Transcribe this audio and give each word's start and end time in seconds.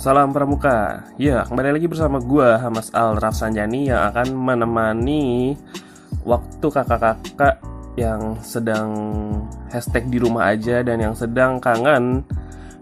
Salam 0.00 0.32
Pramuka. 0.32 1.04
Ya, 1.20 1.44
kembali 1.44 1.76
lagi 1.76 1.84
bersama 1.84 2.24
gua 2.24 2.56
Hamas 2.56 2.88
Al 2.96 3.20
Rafsanjani 3.20 3.92
yang 3.92 4.08
akan 4.08 4.32
menemani 4.32 5.60
waktu 6.24 6.66
kakak-kakak 6.72 7.60
yang 8.00 8.32
sedang 8.40 8.88
hashtag 9.68 10.08
di 10.08 10.16
rumah 10.16 10.56
aja 10.56 10.80
dan 10.80 11.04
yang 11.04 11.12
sedang 11.12 11.60
kangen 11.60 12.24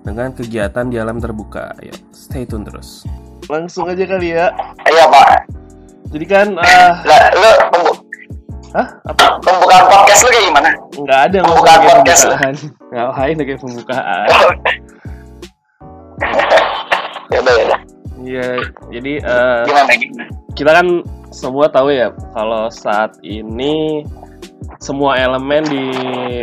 dengan 0.06 0.30
kegiatan 0.30 0.86
di 0.86 0.94
alam 1.02 1.18
terbuka. 1.18 1.74
Ya, 1.82 1.90
stay 2.14 2.46
tune 2.46 2.62
terus. 2.62 3.02
Langsung 3.50 3.90
aja 3.90 4.06
kali 4.06 4.38
ya. 4.38 4.54
Iya 4.86 5.04
pak. 5.10 5.50
Jadi 6.14 6.22
kan, 6.30 6.54
uh, 6.54 6.92
Lah, 7.02 7.24
lu 7.34 7.50
pembu 7.74 7.92
hah? 8.78 8.86
Apa? 9.10 9.42
pembukaan 9.42 9.84
podcast 9.90 10.22
lu 10.22 10.30
kayak 10.30 10.46
gimana? 10.54 10.70
Nggak 10.94 11.20
ada 11.26 11.38
Pembukaan 11.42 11.80
podcast. 11.82 12.22
pembukaan. 12.30 12.54
Ngapain 12.94 13.36
kayak 13.42 13.58
pembukaan? 13.58 14.28
Iya, 18.28 18.60
jadi 18.92 19.12
gimana? 20.04 20.28
kita 20.52 20.70
kan 20.76 20.86
semua 21.32 21.72
tahu 21.72 21.88
ya 21.96 22.12
kalau 22.36 22.68
saat 22.68 23.16
ini 23.24 24.04
semua 24.84 25.16
elemen 25.16 25.64
di 25.64 25.84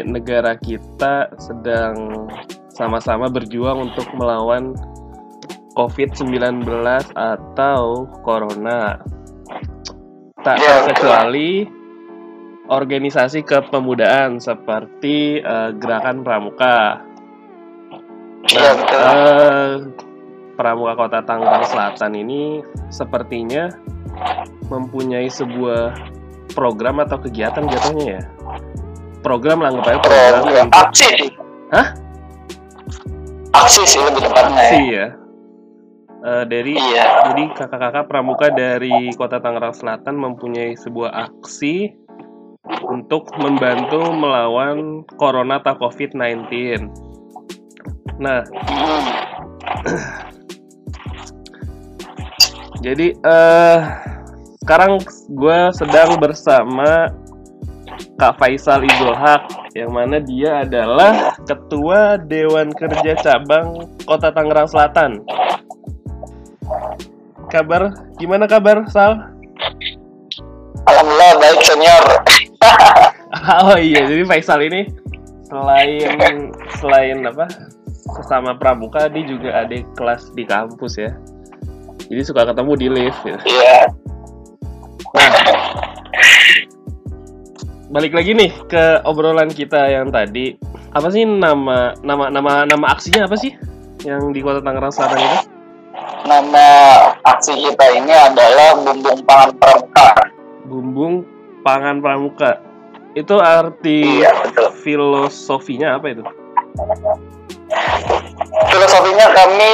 negara 0.01 0.57
kita 0.57 1.29
sedang 1.37 2.25
sama-sama 2.73 3.29
berjuang 3.29 3.91
untuk 3.91 4.09
melawan 4.17 4.73
COVID-19 5.75 6.65
atau 7.15 8.07
Corona. 8.23 8.99
Tak 10.41 10.57
Ya, 10.61 10.85
betul. 10.85 11.09
terkecuali 11.09 11.51
organisasi 12.69 13.45
kepemudaan 13.45 14.41
seperti 14.41 15.39
eh, 15.39 15.69
Gerakan 15.77 16.23
Pramuka. 16.25 17.01
Iya 18.45 18.69
betul. 18.77 20.04
Pramuka 20.55 20.95
Kota 20.95 21.19
Tangerang 21.21 21.67
Selatan 21.67 22.11
ini 22.15 22.63
sepertinya 22.89 23.69
mempunyai 24.71 25.27
sebuah 25.27 25.95
program 26.55 27.03
atau 27.03 27.19
kegiatan 27.19 27.67
jatuhnya 27.67 28.19
ya. 28.19 28.23
Program 29.19 29.59
lah 29.59 29.73
aja 29.73 29.81
program 29.83 29.99
Program 30.05 30.67
untuk 30.71 30.79
aksi 30.79 31.07
sih. 31.19 31.31
Hah? 31.73 31.87
Aksi 33.55 33.81
sih 33.83 33.99
lebih 34.03 34.21
tepatnya 34.23 34.55
ya. 34.55 34.63
aksi 34.63 34.83
ya. 34.87 35.07
Eh, 36.25 36.43
dari 36.49 36.73
Iya. 36.73 37.05
jadi 37.29 37.43
kakak-kakak 37.53 38.09
pramuka 38.09 38.49
dari 38.49 39.13
Kota 39.13 39.37
Tangerang 39.37 39.77
Selatan 39.77 40.17
mempunyai 40.17 40.73
sebuah 40.73 41.13
aksi 41.29 41.93
untuk 42.89 43.29
membantu 43.37 44.09
melawan 44.09 45.05
Corona 45.21 45.61
atau 45.61 45.77
COVID-19. 45.77 46.89
Nah, 48.17 48.41
Hmm. 48.65 49.05
Jadi 52.85 53.17
eh 53.17 53.77
sekarang 54.61 55.01
gue 55.33 55.59
sedang 55.73 56.21
bersama 56.21 57.09
Kak 58.21 58.37
Faisal 58.37 58.85
Izulhak 58.85 59.49
yang 59.73 59.89
mana 59.89 60.21
dia 60.21 60.61
adalah 60.61 61.33
Ketua 61.49 62.21
Dewan 62.21 62.69
Kerja 62.69 63.17
Cabang 63.17 63.89
Kota 64.05 64.29
Tangerang 64.29 64.69
Selatan. 64.69 65.25
Kabar 67.49 67.89
gimana 68.21 68.45
kabar 68.45 68.85
Sal? 68.93 69.33
Alhamdulillah 70.85 71.33
baik 71.41 71.59
senior. 71.65 72.05
Oh 73.45 73.75
iya, 73.75 74.07
jadi 74.07 74.23
Faisal 74.23 74.63
ini 74.63 74.87
selain 75.51 76.55
selain 76.79 77.19
apa 77.27 77.51
sesama 78.15 78.55
pramuka 78.55 79.11
dia 79.11 79.27
juga 79.27 79.59
ada 79.59 79.75
kelas 79.97 80.31
di 80.31 80.47
kampus 80.47 80.95
ya. 80.95 81.11
Jadi 82.05 82.21
suka 82.21 82.45
ketemu 82.45 82.71
di 82.77 82.87
lift. 82.89 83.21
Ya. 83.25 83.37
Iya. 83.45 83.79
balik 87.95 88.11
lagi 88.11 88.35
nih 88.35 88.51
ke 88.67 88.99
obrolan 89.07 89.47
kita 89.47 89.87
yang 89.87 90.11
tadi. 90.11 90.59
Apa 90.91 91.07
sih 91.15 91.23
nama 91.23 91.95
nama 92.03 92.27
nama 92.27 92.67
nama 92.67 92.85
aksinya 92.91 93.23
apa 93.23 93.39
sih? 93.39 93.55
Yang 94.03 94.35
di 94.35 94.39
Kota 94.43 94.59
Tangerang 94.59 94.91
Selatan 94.91 95.19
itu? 95.23 95.39
Nama 96.27 96.67
aksi 97.23 97.55
kita 97.55 97.85
ini 97.95 98.11
adalah 98.11 98.75
Bumbung 98.83 99.23
Pangan 99.23 99.51
Pramuka. 99.55 100.09
Bumbung 100.67 101.13
Pangan 101.63 102.03
Pramuka. 102.03 102.59
Itu 103.15 103.39
arti 103.39 104.19
Iya 104.19 104.31
betul. 104.43 104.75
filosofinya 104.83 105.95
apa 105.95 106.11
itu? 106.11 106.23
Filosofinya 108.67 109.31
kami 109.31 109.71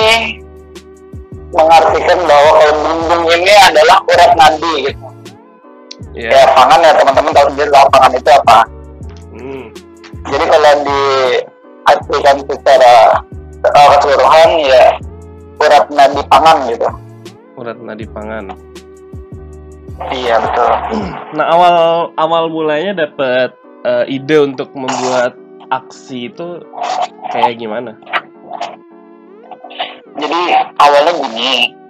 mengartikan 1.52 2.20
bahwa 2.28 2.52
kalau 2.60 2.74
bumbung 2.80 3.26
ini 3.36 3.54
adalah 3.68 3.98
urat 4.08 4.32
nadi 4.40 4.74
gitu. 4.88 5.06
Ya. 6.12 6.30
Ya 6.32 6.44
pangan 6.52 6.84
ya 6.84 6.92
teman-teman 6.98 7.32
tahu 7.32 7.48
sendiri 7.56 7.70
lah 7.72 7.84
pangan 7.88 8.12
itu 8.16 8.30
apa. 8.32 8.58
Hmm. 9.32 9.66
Jadi 10.28 10.46
kalau 10.48 10.72
diartikan 10.84 12.38
secara 12.48 12.94
uh, 13.64 13.88
keseluruhan 13.96 14.50
ya 14.64 14.84
urat 15.62 15.86
nadi 15.92 16.22
pangan 16.28 16.58
gitu. 16.68 16.90
Urat 17.60 17.78
nadi 17.80 18.06
pangan. 18.10 18.44
Iya 20.10 20.42
betul. 20.42 20.72
Nah, 21.38 21.46
awal 21.46 21.76
awal 22.18 22.50
mulanya 22.50 23.06
dapat 23.06 23.54
eh, 23.86 24.06
ide 24.10 24.34
untuk 24.42 24.74
membuat 24.74 25.38
aksi 25.70 26.34
itu 26.34 26.66
kayak 27.30 27.62
gimana? 27.62 27.94
Jadi 30.20 30.42
awalnya 30.80 31.14
gini, 31.24 31.82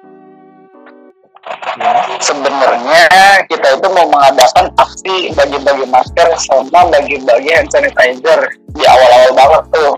Ya. 1.80 2.06
sebenarnya 2.22 3.08
kita 3.50 3.80
itu 3.80 3.88
mau 3.96 4.06
mengadakan 4.06 4.70
aksi 4.78 5.34
bagi-bagi 5.34 5.90
masker 5.90 6.28
sama 6.38 6.86
bagi-bagi 6.94 7.50
hand 7.50 7.72
sanitizer 7.74 8.40
di 8.78 8.84
awal-awal 8.86 9.32
banget 9.34 9.64
tuh. 9.74 9.94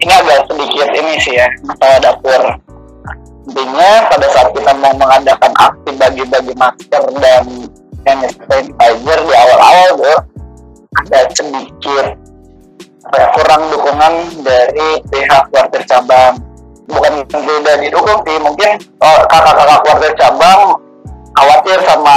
Ini 0.00 0.12
agak 0.16 0.50
sedikit 0.50 0.88
ini 0.90 1.12
sih 1.22 1.34
ya 1.38 1.48
masalah 1.62 1.98
dapur. 2.02 2.42
Intinya 3.46 3.90
pada 4.10 4.26
saat 4.34 4.48
kita 4.50 4.72
mau 4.80 4.92
mengadakan 4.96 5.52
aksi 5.60 5.90
bagi-bagi 5.94 6.54
masker 6.58 7.02
dan 7.22 7.44
hand 8.08 8.22
sanitizer 8.50 9.18
di 9.22 9.34
awal-awal 9.36 9.88
tuh 9.94 10.18
ada 11.06 11.20
sedikit 11.36 12.06
kurang 13.38 13.62
dukungan 13.70 14.14
dari 14.42 14.88
pihak 15.06 15.44
warga 15.54 15.80
cabang. 15.86 16.49
Bukan 16.90 17.14
tidak 17.30 17.76
didukung 17.80 18.20
sih, 18.26 18.36
mungkin 18.42 18.70
oh, 18.98 19.20
kakak-kakak 19.30 19.80
warga 19.86 20.10
cabang 20.18 20.60
khawatir 21.38 21.78
sama 21.86 22.16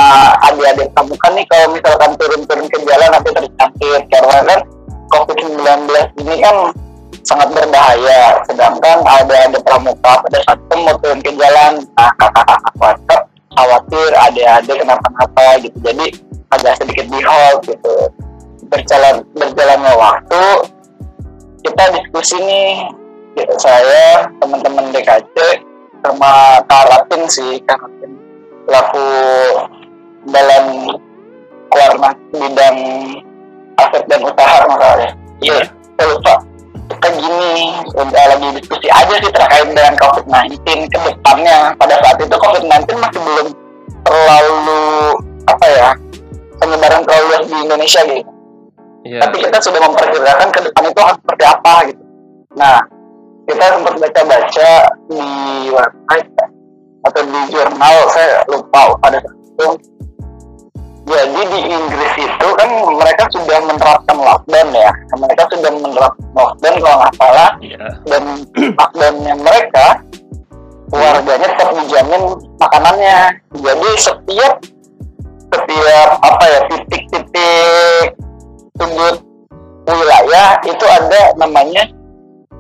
adik-adik 0.49 0.89
kamu. 0.97 1.13
Kan 1.21 1.31
nih 1.37 1.45
kalau 1.47 1.67
misalkan 1.71 2.11
turun-turun 2.17 2.67
ke 2.67 2.77
jalan 2.83 3.09
nanti 3.13 3.29
terjangkit 3.31 4.01
karena 4.09 4.37
kan 4.43 4.59
COVID-19 5.13 5.89
ini 6.25 6.35
kan 6.41 6.55
sangat 7.23 7.47
berbahaya. 7.53 8.41
Sedangkan 8.49 8.97
ada 9.05 9.35
ada 9.47 9.57
pramuka 9.61 10.13
pada 10.25 10.39
saat 10.43 10.59
itu 10.59 10.75
mau 10.81 10.95
turun 10.99 11.19
ke 11.21 11.31
jalan 11.37 11.71
nah 11.93 12.11
kakak-kakak 12.17 12.73
warga 12.81 13.17
khawatir 13.53 14.09
adik-adik 14.17 14.77
kenapa-napa 14.81 15.47
gitu. 15.61 15.77
Jadi 15.85 16.05
agak 16.49 16.73
sedikit 16.81 17.05
di 17.09 17.19
hold 17.21 17.59
gitu. 17.69 17.95
Berjalan 18.73 19.21
berjalannya 19.37 19.93
waktu 19.93 20.43
kita 21.63 21.83
diskusi 21.95 22.37
nih 22.41 23.02
saya 23.57 24.29
teman-teman 24.37 24.93
DKC 24.93 25.35
sama 26.03 26.61
Kak 26.69 26.83
Rapin 26.89 27.23
sih 27.31 27.57
Kak 27.65 27.81
Rapin 27.81 28.11
pelaku 28.67 29.07
dalam 30.29 30.65
warna 31.73 32.09
bidang 32.31 32.77
aset 33.81 34.03
dan 34.07 34.21
usaha 34.23 34.57
masalahnya. 34.69 35.11
Iya, 35.43 35.67
saya 35.97 36.07
lupa. 36.13 36.35
Kita 36.83 37.09
gini, 37.15 37.73
udah 37.95 38.23
lagi 38.35 38.47
diskusi 38.59 38.87
aja 38.91 39.15
sih 39.17 39.31
terkait 39.33 39.67
dengan 39.71 39.95
COVID-19 39.97 40.87
ke 40.91 40.97
depannya. 41.09 41.73
Pada 41.79 41.95
saat 41.99 42.17
itu 42.21 42.35
COVID-19 42.37 42.85
masih 43.01 43.21
belum 43.23 43.47
terlalu, 44.03 44.83
apa 45.49 45.65
ya, 45.73 45.89
penyebaran 46.61 47.01
terlalu 47.07 47.25
luas 47.33 47.45
di 47.49 47.57
Indonesia 47.65 48.01
gitu. 48.05 48.31
Iya. 49.03 49.19
Tapi 49.25 49.35
kita 49.43 49.57
sudah 49.59 49.81
memperkirakan 49.83 50.49
ke 50.53 50.59
depan 50.69 50.83
itu 50.87 50.99
akan 51.01 51.15
seperti 51.19 51.43
apa 51.43 51.73
gitu. 51.91 52.03
Nah, 52.55 52.77
kita 53.43 53.65
sempat 53.75 53.93
baca-baca 53.99 54.69
di 55.11 55.25
website 55.71 56.29
atau 57.03 57.21
di 57.27 57.39
jurnal, 57.51 57.95
saya 58.15 58.39
lupa 58.47 58.95
pada 59.03 59.19
saat 59.19 59.37
itu. 59.43 59.67
Jadi 61.03 61.41
di 61.51 61.59
Inggris 61.67 62.13
itu 62.15 62.47
kan 62.55 62.69
mereka 62.95 63.27
sudah 63.35 63.59
menerapkan 63.67 64.17
lockdown 64.23 64.69
ya. 64.71 64.91
Mereka 65.19 65.43
sudah 65.51 65.71
menerapkan 65.75 66.27
lockdown 66.31 66.75
kalau 66.79 66.97
nggak 67.03 67.13
salah. 67.19 67.49
Iya. 67.59 67.87
Dan 68.07 68.23
lockdownnya 68.79 69.33
mereka, 69.35 69.87
warganya 70.95 71.47
tetap 71.51 71.69
dijamin 71.75 72.23
makanannya. 72.55 73.17
Jadi 73.51 73.89
setiap 73.99 74.53
setiap 75.53 76.09
apa 76.23 76.45
ya 76.49 76.59
titik-titik 76.71 78.07
sudut 78.79 79.21
wilayah 79.85 80.57
itu 80.65 80.85
ada 80.87 81.35
namanya 81.37 81.83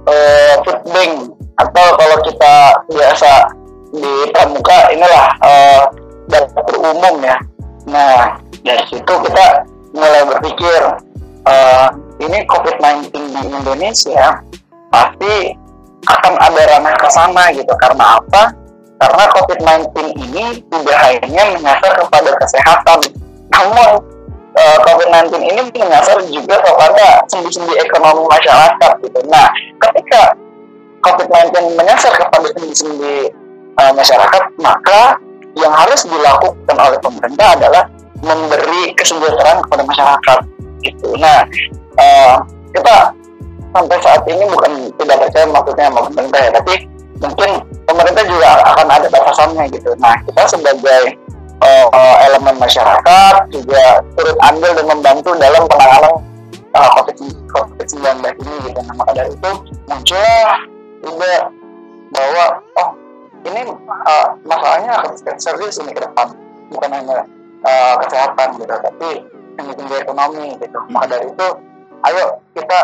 eh, 0.07 0.55
food 0.65 0.79
bank 0.89 1.13
atau 1.61 1.87
kalau 1.95 2.17
kita 2.25 2.53
biasa 2.89 3.33
di 3.93 4.13
pramuka 4.33 4.89
inilah 4.89 5.27
uh, 5.45 5.81
dapur 6.25 6.81
umum 6.81 7.21
ya. 7.21 7.37
Nah 7.85 8.41
dari 8.65 8.83
situ 8.89 9.13
kita 9.13 9.69
mulai 9.93 10.25
berpikir 10.25 10.81
uh, 11.45 11.87
ini 12.17 12.41
COVID-19 12.49 13.13
di 13.13 13.41
Indonesia 13.53 14.41
pasti 14.89 15.53
akan 16.09 16.33
ada 16.41 16.61
ranah 16.73 16.95
ke 16.97 17.07
sana 17.13 17.53
gitu. 17.53 17.73
Karena 17.77 18.17
apa? 18.17 18.49
Karena 18.97 19.23
COVID-19 19.35 19.93
ini 20.17 20.45
tidak 20.73 20.97
hanya 21.05 21.43
menyasar 21.53 21.91
kepada 22.01 22.31
kesehatan, 22.39 22.99
namun 23.51 23.99
uh, 24.57 24.77
COVID-19 24.85 25.33
ini 25.41 25.61
menyasar 25.73 26.17
juga 26.29 26.55
kepada 26.61 27.25
sendi-sendi 27.29 27.73
ekonomi 27.81 28.25
masyarakat 28.29 28.91
gitu. 29.01 29.19
Nah, 29.29 29.49
ketika 29.89 30.37
COVID-19 31.03 31.75
menyasar 31.75 32.13
kepada 32.15 32.47
sendi-sendi 32.55 33.33
uh, 33.81 33.91
masyarakat, 33.93 34.43
maka 34.61 35.17
yang 35.53 35.73
harus 35.73 36.01
dilakukan 36.05 36.77
oleh 36.77 36.97
pemerintah 37.01 37.47
adalah 37.57 37.83
memberi 38.23 38.95
kesejahteraan 38.97 39.61
kepada 39.67 39.83
masyarakat 39.85 40.39
gitu. 40.81 41.07
Nah, 41.19 41.45
uh, 41.99 42.35
kita 42.73 43.13
sampai 43.73 43.97
saat 44.01 44.21
ini 44.29 44.45
bukan 44.47 44.71
tidak 45.01 45.17
percaya 45.27 45.45
maksudnya 45.49 45.85
sama 45.89 46.01
pemerintah 46.09 46.39
ya, 46.39 46.51
tapi 46.53 46.73
mungkin 47.21 47.49
pemerintah 47.85 48.23
juga 48.25 48.49
akan 48.73 48.87
ada 48.89 49.07
batasannya 49.09 49.63
gitu. 49.73 49.91
Nah, 49.99 50.15
kita 50.25 50.41
sebagai 50.49 51.01
uh, 51.65 52.15
elemen 52.29 52.55
masyarakat 52.59 53.35
juga 53.51 54.03
turut 54.17 54.37
andil 54.43 54.71
dan 54.75 54.85
membantu 54.87 55.35
dalam 55.37 55.63
penanganan 55.67 56.13
uh, 56.75 56.89
COVID-19 57.53 58.03
ini 58.43 58.53
gitu. 58.69 58.79
Nah, 58.83 58.95
maka 58.97 59.11
dari 59.13 59.31
itu 59.31 59.51
muncul 59.87 60.49
juga 61.03 61.33
bahwa 62.13 62.45
oh 62.79 62.89
ini 63.43 63.61
uh, 64.07 64.27
masalahnya 64.47 64.91
akan 65.03 65.11
serius 65.35 65.81
ini 65.83 65.91
ke 65.91 66.01
depan 66.01 66.31
bukan 66.71 66.89
hanya 66.89 67.27
uh, 67.67 67.95
kesehatan 68.05 68.55
gitu 68.57 68.75
tapi 68.79 69.09
tinggi 69.53 69.95
ekonomi 69.99 70.57
gitu 70.57 70.79
maka 70.89 71.17
dari 71.17 71.27
itu 71.29 71.47
ayo 72.09 72.25
kita 72.55 72.79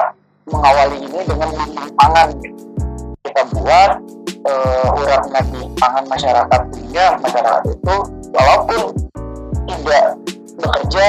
mengawali 0.50 0.98
ini 1.06 1.20
dengan 1.26 1.50
pangan 1.98 2.28
gitu. 2.42 2.64
kita 3.24 3.42
buat 3.56 3.92
uh, 4.48 5.00
urat 5.00 5.24
nadi 5.32 5.64
pangan 5.78 6.06
masyarakat 6.10 6.62
sehingga 6.74 7.06
masyarakat 7.22 7.64
itu 7.70 7.96
walaupun 8.34 8.82
tidak 9.70 10.06
bekerja 10.60 11.08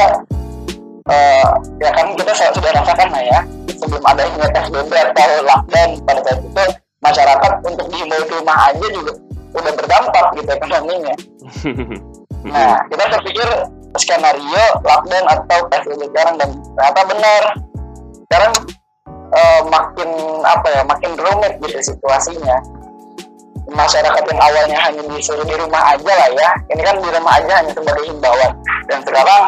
uh, 1.09 1.51
ya 1.81 1.91
kan 1.93 2.07
kita 2.17 2.33
sudah 2.55 2.71
rasakan 2.77 3.09
lah 3.13 3.23
ya 3.25 3.41
sebelum 3.81 4.05
ada 4.05 4.23
ini 4.29 4.47
PSBB 4.53 4.93
atau 4.93 5.31
lockdown 5.45 5.91
pada 6.05 6.21
saat 6.25 6.41
itu 6.45 6.65
masyarakat 7.01 7.53
untuk 7.65 7.87
dihimbau 7.89 8.23
di 8.29 8.35
rumah 8.37 8.57
aja 8.69 8.87
juga 8.93 9.13
udah 9.51 9.73
berdampak 9.75 10.25
gitu 10.39 10.51
ekonominya. 10.55 11.15
Nah 12.41 12.81
kita 12.89 13.05
terpikir 13.13 13.45
skenario 14.01 14.65
lockdown 14.81 15.29
atau 15.29 15.61
PSBB 15.69 16.09
sekarang 16.09 16.41
dan 16.41 16.49
ternyata 16.57 17.01
benar. 17.05 17.43
Sekarang 18.25 18.53
uh, 19.37 19.61
makin 19.69 20.09
apa 20.49 20.67
ya 20.73 20.83
makin 20.89 21.21
rumit 21.21 21.61
gitu 21.61 21.93
situasinya 21.93 22.80
masyarakat 23.71 24.23
yang 24.27 24.41
awalnya 24.41 24.79
hanya 24.83 25.03
disuruh 25.07 25.47
di 25.47 25.55
rumah 25.55 25.95
aja 25.95 26.13
lah 26.13 26.29
ya. 26.35 26.49
Ini 26.75 26.83
kan 26.83 26.97
di 26.99 27.09
rumah 27.09 27.33
aja 27.39 27.53
hanya 27.63 27.73
sebagai 27.73 28.05
himbauan. 28.07 28.53
Dan 28.91 28.99
sekarang 29.07 29.43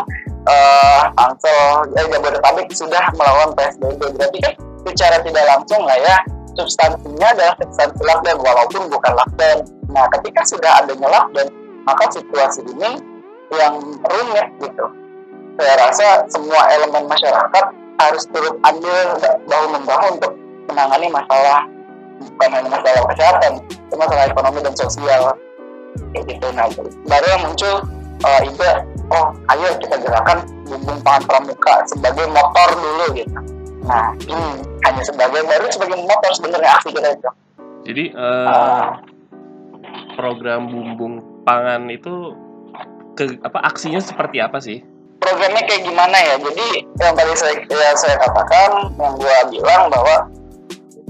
uh, 0.46 1.02
Tangsel 1.14 1.60
ya 1.94 2.02
Jabodetabek 2.08 2.68
sudah 2.74 3.04
melakukan 3.14 3.50
PSBB 3.58 4.00
berarti 4.18 4.38
kan 4.42 4.54
secara 4.82 5.16
tidak 5.22 5.44
langsung 5.46 5.82
lah 5.86 5.98
ya 5.98 6.16
substansinya 6.52 7.28
adalah 7.32 7.54
substansi 7.62 8.00
lockdown 8.02 8.38
walaupun 8.42 8.82
bukan 8.90 9.12
lockdown. 9.16 9.58
Nah 9.92 10.04
ketika 10.18 10.40
sudah 10.46 10.70
adanya 10.82 11.08
lockdown 11.08 11.48
maka 11.82 12.04
situasi 12.14 12.62
ini 12.66 13.00
yang 13.52 13.74
rumit 14.06 14.48
gitu. 14.62 14.86
Saya 15.60 15.74
rasa 15.84 16.24
semua 16.32 16.64
elemen 16.72 17.04
masyarakat 17.04 17.64
harus 18.00 18.24
turut 18.32 18.56
andil 18.64 19.20
bahu 19.46 19.66
membahu 19.76 20.06
untuk 20.16 20.32
menangani 20.66 21.12
masalah 21.12 21.68
bukan 22.30 22.50
hanya 22.54 22.68
masalah 22.70 23.02
kesehatan, 23.10 23.52
itu 23.66 23.94
masalah 23.98 24.24
ekonomi 24.30 24.58
dan 24.62 24.74
sosial 24.78 25.22
kayak 26.12 26.24
gitu. 26.28 26.46
Nah, 26.54 26.66
baru 27.08 27.26
yang 27.36 27.42
muncul 27.48 27.74
uh, 28.24 28.40
ide, 28.46 28.70
oh 29.12 29.26
ayo 29.52 29.68
kita 29.82 29.96
gerakan 30.00 30.38
bumbung 30.64 30.98
pangan 31.04 31.22
pramuka 31.28 31.74
sebagai 31.90 32.26
motor 32.32 32.68
dulu 32.78 33.04
gitu. 33.18 33.38
Nah, 33.82 34.14
ini 34.24 34.46
hanya 34.86 35.02
sebagai 35.02 35.42
baru 35.42 35.66
sebagai 35.68 35.98
motor 36.00 36.30
sebenarnya 36.38 36.70
aksi 36.78 36.90
kita 36.94 37.08
itu. 37.18 37.30
Jadi 37.82 38.04
uh, 38.14 38.46
uh, 38.46 38.88
program 40.14 40.70
bumbung 40.70 41.42
pangan 41.42 41.90
itu 41.90 42.38
ke 43.18 43.42
apa 43.42 43.58
aksinya 43.66 43.98
seperti 43.98 44.38
apa 44.38 44.62
sih? 44.62 44.80
Programnya 45.18 45.62
kayak 45.66 45.82
gimana 45.86 46.16
ya? 46.18 46.34
Jadi 46.38 46.66
yang 46.98 47.14
tadi 47.14 47.32
saya 47.38 47.54
ya, 47.58 47.90
saya 47.94 48.16
katakan, 48.18 48.90
yang 48.98 49.14
gua 49.18 49.36
bilang 49.50 49.82
bahwa 49.90 50.16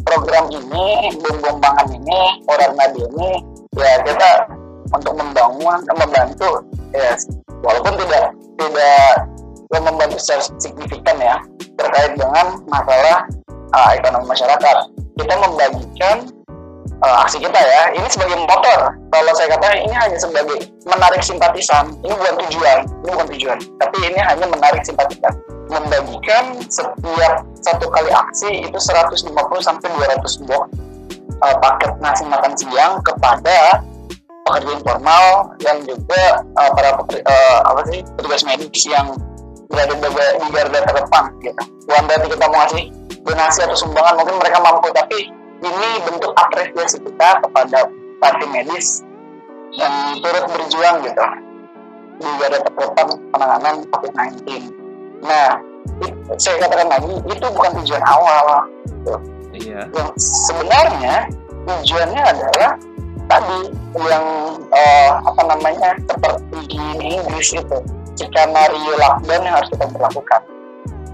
program 0.03 0.51
ini 0.51 1.15
bumbung 1.23 1.59
pangan 1.63 1.89
ini 1.91 2.21
orang 2.51 2.73
nadi 2.79 3.03
ini 3.07 3.31
ya 3.79 4.03
kita 4.05 4.31
untuk 4.93 5.15
membangun 5.17 5.81
membantu 5.97 6.67
ya 6.93 7.17
walaupun 7.65 7.95
tidak 8.05 8.35
tidak 8.61 9.09
membantu 9.81 10.21
secara 10.21 10.43
signifikan 10.61 11.17
ya 11.17 11.37
terkait 11.81 12.13
dengan 12.21 12.61
masalah 12.69 13.25
uh, 13.73 13.91
ekonomi 13.97 14.29
masyarakat. 14.29 14.77
Kita 15.17 15.35
membagikan 15.41 16.17
uh, 17.01 17.17
aksi 17.25 17.41
kita 17.41 17.57
ya 17.57 17.83
ini 17.97 18.09
sebagai 18.13 18.37
motor. 18.45 18.93
Kalau 19.09 19.33
saya 19.33 19.57
katakan 19.57 19.81
ini 19.81 19.95
hanya 19.97 20.19
sebagai 20.21 20.69
menarik 20.85 21.25
simpatisan 21.25 21.97
ini 22.05 22.13
bukan 22.13 22.35
tujuan 22.47 22.79
ini 22.85 23.11
bukan 23.17 23.29
tujuan. 23.37 23.59
Tapi 23.81 23.97
ini 24.05 24.21
hanya 24.21 24.45
menarik 24.45 24.83
simpatisan. 24.85 25.33
Membagikan 25.73 26.61
setiap 26.69 27.49
satu 27.63 27.87
kali 27.89 28.11
aksi 28.11 28.67
itu 28.67 28.79
150 28.79 29.31
sampai 29.63 29.89
200 29.91 30.49
box 30.51 30.67
uh, 31.43 31.57
paket 31.63 31.93
nasi 32.03 32.27
makan 32.27 32.53
siang 32.59 32.99
kepada 33.03 33.83
pekerja 34.43 34.71
informal 34.75 35.55
dan 35.63 35.87
juga 35.87 36.43
uh, 36.59 36.71
para 36.75 36.99
uh, 36.99 37.59
apa 37.71 37.81
sih 37.91 38.03
petugas 38.19 38.43
medis 38.43 38.83
yang 38.87 39.15
berada 39.71 39.95
di, 39.97 40.47
garda 40.53 40.79
terdepan 40.85 41.25
gitu. 41.41 41.63
Bukan 41.89 42.03
berarti 42.05 42.27
kita 42.29 42.45
mau 42.51 42.59
ngasih 42.67 42.85
donasi 43.23 43.59
atau 43.65 43.77
sumbangan 43.79 44.15
mungkin 44.19 44.37
mereka 44.43 44.59
mampu 44.61 44.91
tapi 44.93 45.31
ini 45.63 45.91
bentuk 46.03 46.35
apresiasi 46.35 46.99
kita 46.99 47.39
kepada 47.41 47.87
parti 48.19 48.47
medis 48.51 49.07
yang 49.79 50.21
turut 50.21 50.45
berjuang 50.51 51.07
gitu 51.07 51.27
di 52.21 52.29
garda 52.43 52.59
terdepan 52.67 53.07
penanganan 53.33 53.75
COVID-19 53.89 54.83
Nah, 55.23 55.55
saya 56.39 56.57
katakan 56.65 56.89
lagi 56.89 57.15
itu 57.29 57.47
bukan 57.53 57.71
tujuan 57.83 58.05
awal. 58.07 58.47
Gitu. 58.87 59.15
Iya. 59.53 59.81
Yang 59.93 60.11
sebenarnya 60.17 61.15
tujuannya 61.69 62.23
adalah 62.23 62.71
tadi 63.29 63.61
yang 64.01 64.27
uh, 64.73 65.11
apa 65.25 65.43
namanya 65.47 65.91
seperti 66.09 66.59
di 66.69 66.81
Inggris 67.21 67.49
itu 67.55 67.79
skenario 68.17 68.93
lockdown 68.99 69.43
yang 69.45 69.55
harus 69.61 69.69
kita 69.73 69.87
berlakukan. 69.93 70.41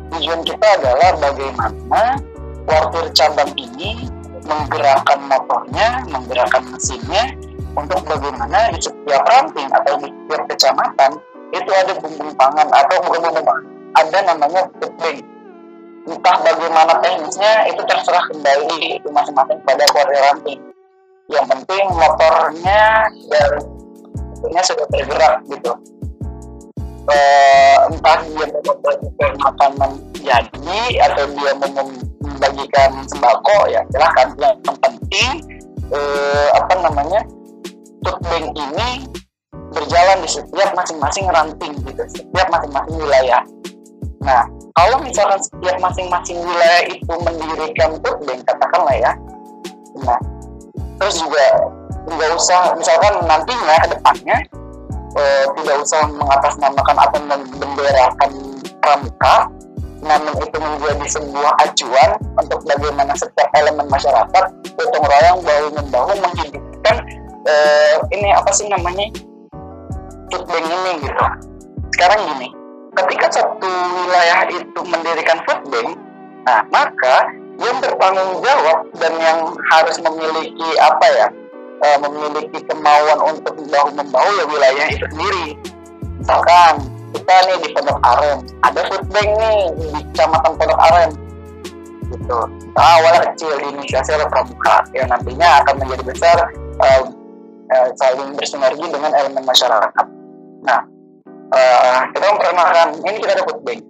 Tujuan 0.08 0.40
kita 0.46 0.66
adalah 0.80 1.10
bagaimana 1.20 2.02
wartir 2.64 3.06
cabang 3.12 3.52
ini 3.60 4.08
menggerakkan 4.48 5.20
motornya, 5.28 6.08
menggerakkan 6.08 6.64
mesinnya 6.72 7.36
untuk 7.76 8.00
bagaimana 8.08 8.72
di 8.72 8.80
setiap 8.80 9.22
ranting 9.28 9.68
atau 9.68 10.00
di 10.00 10.08
setiap 10.08 10.42
kecamatan 10.48 11.10
itu 11.52 11.70
ada 11.72 11.92
bumbung 12.00 12.32
pangan 12.36 12.68
atau 12.72 12.96
bukan 13.04 13.20
bumbung 13.28 13.44
pangan 13.44 13.77
ada 13.96 14.18
namanya 14.26 14.68
food 14.76 15.22
Entah 16.08 16.36
bagaimana 16.40 17.04
teknisnya 17.04 17.68
itu 17.68 17.84
terserah 17.84 18.24
kembali 18.32 18.96
masing-masing 19.12 19.60
pada 19.60 19.84
keluarga 19.92 20.18
ranting. 20.32 20.60
Yang 21.28 21.46
penting 21.52 21.84
motornya 21.92 23.04
dan 23.28 23.52
motornya 24.32 24.62
sudah 24.64 24.86
bergerak 24.88 25.34
gitu. 25.52 25.72
E, 27.08 27.18
entah 27.92 28.18
dia 28.24 28.46
membagikan 28.48 29.32
makanan 29.36 29.90
jadi 30.16 30.80
atau 31.12 31.24
dia 31.36 31.52
membagikan 31.60 32.90
sembako 33.04 33.68
ya 33.68 33.84
silahkan. 33.92 34.32
Yang 34.40 34.78
penting 34.80 35.32
e, 35.92 36.00
apa 36.56 36.72
namanya 36.88 37.20
food 38.00 38.16
ini 38.56 39.04
berjalan 39.76 40.24
di 40.24 40.28
setiap 40.32 40.72
masing-masing 40.72 41.28
ranting 41.28 41.76
gitu, 41.84 42.02
setiap 42.08 42.48
masing-masing 42.48 42.96
wilayah. 42.96 43.44
Nah, 44.18 44.42
kalau 44.74 44.98
misalkan 45.02 45.38
setiap 45.38 45.76
masing-masing 45.78 46.38
wilayah 46.42 46.82
itu 46.90 47.12
mendirikan 47.22 47.98
food 48.02 48.18
bank, 48.26 48.42
katakanlah 48.46 48.96
ya, 48.98 49.12
nah, 50.02 50.18
terus 50.98 51.22
juga 51.22 51.44
nggak 52.08 52.30
usah, 52.34 52.74
misalkan 52.74 53.12
nantinya 53.28 53.76
ke 53.84 53.88
depannya 53.94 54.36
eh, 55.14 55.44
tidak 55.60 55.76
usah 55.86 56.02
mengatasnamakan 56.10 56.96
atau 56.98 57.20
membenderakan 57.22 58.30
pramuka, 58.82 59.34
namun 60.02 60.34
itu 60.42 60.56
menjadi 60.58 61.06
sebuah 61.18 61.52
acuan 61.62 62.10
untuk 62.38 62.60
bagaimana 62.66 63.12
setiap 63.18 63.50
elemen 63.54 63.86
masyarakat 63.90 64.44
gotong 64.78 65.06
royong 65.06 65.40
bahu 65.42 65.66
membahu 65.74 66.12
menghidupkan 66.22 66.96
uh, 67.50 67.94
ini 68.14 68.30
apa 68.30 68.50
sih 68.54 68.70
namanya 68.70 69.10
food 70.30 70.46
bank 70.46 70.66
ini 70.70 71.02
gitu. 71.02 71.24
Sekarang 71.98 72.20
gini 72.30 72.57
ketika 73.04 73.40
satu 73.42 73.70
wilayah 74.04 74.48
itu 74.50 74.80
mendirikan 74.86 75.38
food 75.46 75.60
bank 75.70 75.90
nah 76.48 76.64
maka 76.72 77.28
yang 77.58 77.76
bertanggung 77.82 78.38
jawab 78.38 78.78
dan 79.02 79.12
yang 79.18 79.38
harus 79.74 79.98
memiliki 79.98 80.68
apa 80.78 81.06
ya 81.10 81.26
uh, 81.82 81.98
memiliki 82.06 82.58
kemauan 82.70 83.18
untuk 83.34 83.54
bahu 83.66 83.88
membahu 83.94 84.30
ya 84.38 84.44
wilayah 84.46 84.86
itu 84.90 85.06
sendiri. 85.10 85.46
Misalkan 86.22 86.86
kita 87.14 87.34
nih 87.50 87.56
di 87.66 87.68
Pondok 87.74 87.98
Aren 88.06 88.38
ada 88.62 88.80
food 88.86 89.04
bank 89.10 89.30
nih 89.42 89.60
di 89.74 89.86
Kecamatan 90.14 90.52
Pondok 90.54 90.80
Aren. 90.90 91.10
Gitu. 92.08 92.38
Nah, 92.72 92.84
awalnya 93.02 93.20
kecil 93.32 93.52
diinisiasi 93.60 94.16
oleh 94.16 94.28
pramuka. 94.32 94.86
Yang 94.96 95.08
nantinya 95.12 95.48
akan 95.60 95.74
menjadi 95.82 96.02
besar 96.08 96.36
uh, 96.78 97.02
uh, 97.74 97.88
saling 97.98 98.38
bersinergi 98.38 98.86
dengan 98.86 99.12
elemen 99.18 99.44
masyarakat. 99.44 100.06
Nah 100.62 100.80
uh, 101.52 102.00
kita 102.12 102.24
memperkenalkan 102.28 102.88
ini 103.04 103.16
kita 103.20 103.32
ada 103.38 103.44
food 103.46 103.60
bank. 103.64 103.80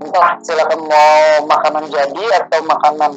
Entah 0.00 0.30
silakan 0.40 0.80
mau 0.88 1.20
makanan 1.44 1.84
jadi 1.92 2.24
atau 2.40 2.58
makanan 2.64 3.10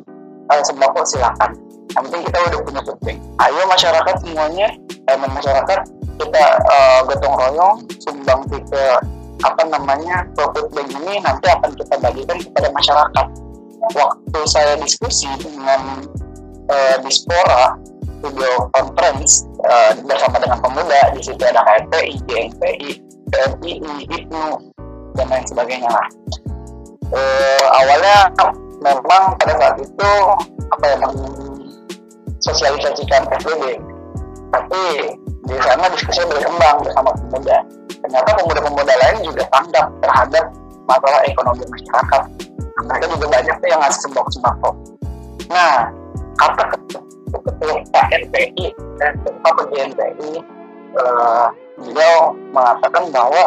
uh, 0.51 0.61
sembako 0.63 1.01
silakan. 1.07 1.55
Penting 1.93 2.21
kita 2.27 2.37
udah 2.49 2.59
punya 2.65 2.81
food 2.83 2.99
bank. 3.01 3.19
Ayo 3.41 3.61
masyarakat 3.69 4.15
semuanya 4.21 4.67
elemen 5.09 5.31
masyarakat 5.33 5.79
kita 6.21 6.43
uh, 6.69 6.99
gotong 7.09 7.35
royong 7.35 7.75
sumbang 8.03 8.41
ke 8.47 8.83
apa 9.43 9.61
namanya 9.67 10.23
food 10.37 10.69
bank 10.71 10.89
ini 11.03 11.19
nanti 11.23 11.47
akan 11.49 11.71
kita 11.75 11.95
bagikan 11.99 12.37
kepada 12.39 12.69
masyarakat. 12.71 13.27
Waktu 13.83 14.39
saya 14.47 14.79
diskusi 14.79 15.27
dengan 15.43 16.07
uh, 16.71 16.95
Dispora 17.03 17.75
video 18.23 18.71
conference 18.71 19.43
uh, 19.67 19.91
bersama 20.07 20.39
dengan 20.39 20.63
pemuda 20.63 21.11
di 21.11 21.19
situ 21.19 21.43
ada 21.43 21.59
HTI, 21.67 22.15
GNPI, 22.23 23.12
PMII, 23.33 24.05
IPNU 24.05 24.45
dan 25.17 25.25
lain 25.29 25.45
sebagainya 25.49 25.89
lah. 25.89 26.07
Uh, 27.13 27.65
awalnya 27.81 28.17
memang 28.81 29.23
pada 29.41 29.53
saat 29.57 29.75
itu 29.81 30.09
apa 30.73 30.85
ya 30.85 30.97
sosialisasikan 32.41 33.25
PSBB 33.29 33.77
tapi 34.53 34.83
di 35.43 35.55
sana 35.65 35.89
diskusi 35.89 36.21
berkembang 36.29 36.85
bersama 36.85 37.09
pemuda. 37.17 37.57
Ternyata 37.89 38.29
pemuda-pemuda 38.37 38.93
lain 39.01 39.17
juga 39.25 39.43
tanggap 39.49 39.87
terhadap 40.05 40.45
masalah 40.85 41.21
ekonomi 41.25 41.63
masyarakat. 41.67 42.21
Mereka 42.83 43.05
juga 43.17 43.25
banyak 43.31 43.57
yang 43.65 43.79
ngasih 43.81 44.01
sembako-sembako. 44.09 44.69
Nah 45.49 45.89
kata 46.37 46.63
ketua 47.33 47.73
Pak 47.89 48.07
NPI 48.29 48.67
dan 49.01 49.11
ketua 49.25 49.63
GNPI 49.73 50.31
uh, 51.01 51.47
beliau 51.77 52.37
mengatakan 52.53 53.09
bahwa 53.09 53.45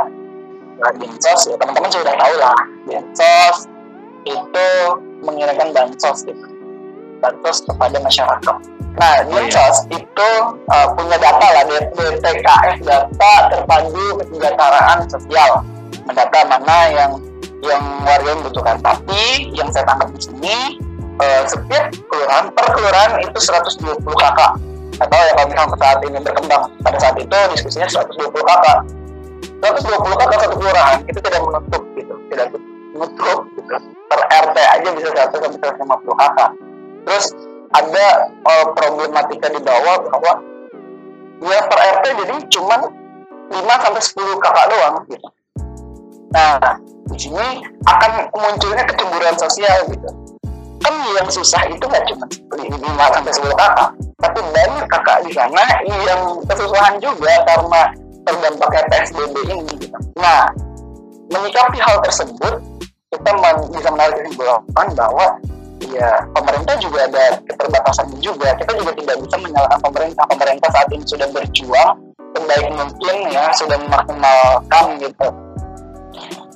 Dinsos 1.01 1.49
ya 1.49 1.57
teman-teman 1.57 1.89
sudah 1.89 2.15
tahu 2.15 2.35
lah 2.37 2.59
Dinsos 2.85 3.59
itu 4.27 4.69
mengirimkan 5.25 5.73
bansos 5.73 6.27
gitu 6.27 6.47
bansos 7.25 7.65
kepada 7.65 7.97
masyarakat 8.03 8.57
nah 8.97 9.13
oh, 9.21 9.29
Dinsos 9.31 9.77
iya. 9.89 10.05
itu 10.05 10.31
uh, 10.69 10.87
punya 10.95 11.17
data 11.17 11.47
lah 11.55 11.65
DTKS 11.65 12.77
data 12.85 13.33
terpadu 13.53 14.21
kesejahteraan 14.21 15.09
sosial 15.09 15.65
mendata 16.07 16.41
mana 16.47 16.79
yang 16.95 17.13
yang 17.65 17.83
warga 18.07 18.27
yang 18.31 18.39
membutuhkan. 18.43 18.77
Tapi 18.81 19.51
yang 19.53 19.69
saya 19.75 19.85
tangkap 19.89 20.09
di 20.15 20.21
sini 20.23 20.57
uh, 21.21 21.43
setiap 21.49 21.91
kelurahan 22.09 22.47
per 22.55 22.67
kelurahan 22.73 23.13
itu 23.25 23.39
120 23.43 24.03
kakak 24.05 24.53
atau 24.97 25.19
ya 25.21 25.33
kalau 25.37 25.49
misalnya 25.53 25.77
saat 25.77 25.99
ini 26.09 26.19
berkembang 26.25 26.63
pada 26.81 26.99
saat 27.01 27.17
itu 27.21 27.37
diskusinya 27.53 27.89
120 27.89 28.33
kakak 28.33 28.79
120 29.61 30.21
kakak 30.21 30.39
satu 30.41 30.55
kelurahan 30.57 30.99
itu 31.05 31.19
tidak 31.21 31.41
menutup 31.45 31.83
gitu 31.97 32.15
tidak 32.33 32.47
menutup 32.97 33.39
gitu. 33.53 33.77
Per 34.07 34.21
RT 34.23 34.57
aja 34.57 34.89
bisa 34.95 35.09
100 35.13 35.37
sampai 35.37 35.59
150 35.61 36.23
kakak 36.23 36.51
terus 37.07 37.27
ada 37.75 38.07
uh, 38.47 38.67
problematika 38.73 39.47
di 39.53 39.61
bawah 39.61 39.97
bahwa 40.09 40.33
ya 41.45 41.61
per 41.69 41.79
RT 42.01 42.05
jadi 42.25 42.35
cuman 42.57 42.81
5 43.53 43.85
sampai 43.85 44.03
10 44.03 44.45
kakak 44.45 44.67
doang 44.73 44.95
gitu. 45.13 45.29
Nah 46.33 46.57
di 47.07 47.19
sini 47.21 47.47
akan 47.85 48.33
munculnya 48.33 48.85
kecemburuan 48.89 49.37
sosial 49.37 49.87
gitu 49.93 50.11
kan 50.83 50.95
yang 51.17 51.29
susah 51.31 51.63
itu 51.69 51.85
nggak 51.85 52.05
cuma 52.11 52.25
lima 52.61 53.05
sampai 53.13 53.33
sepuluh 53.33 53.57
kakak. 53.57 53.91
Tapi 54.21 54.39
banyak 54.53 54.87
kakak 54.89 55.19
di 55.25 55.33
sana 55.33 55.63
yang 55.85 56.21
kesusahan 56.49 56.95
juga 57.01 57.33
karena 57.47 57.81
terdampaknya 58.27 58.83
PSBB 58.91 59.35
ini 59.55 59.73
gitu. 59.79 59.99
nah 60.19 60.51
menyikapi 61.31 61.79
hal 61.79 62.03
tersebut 62.03 62.59
kita 63.15 63.31
bisa 63.71 63.89
menarik 63.95 64.19
kesimpulan 64.27 64.89
bahwa 64.99 65.27
ya 65.95 66.11
pemerintah 66.35 66.75
juga 66.83 67.07
ada 67.07 67.25
keterbatasan 67.47 68.07
juga. 68.19 68.59
Kita 68.59 68.73
juga 68.75 68.93
tidak 68.99 69.17
bisa 69.23 69.37
menyalahkan 69.39 69.81
pemerintah. 69.81 70.25
Pemerintah 70.27 70.69
saat 70.75 70.89
ini 70.91 71.05
sudah 71.07 71.29
berjuang 71.31 71.91
sebaik 72.37 72.69
mungkin 72.77 73.17
ya 73.33 73.49
sudah 73.57 73.79
memaksimalkan 73.81 74.85
gitu 75.01 75.29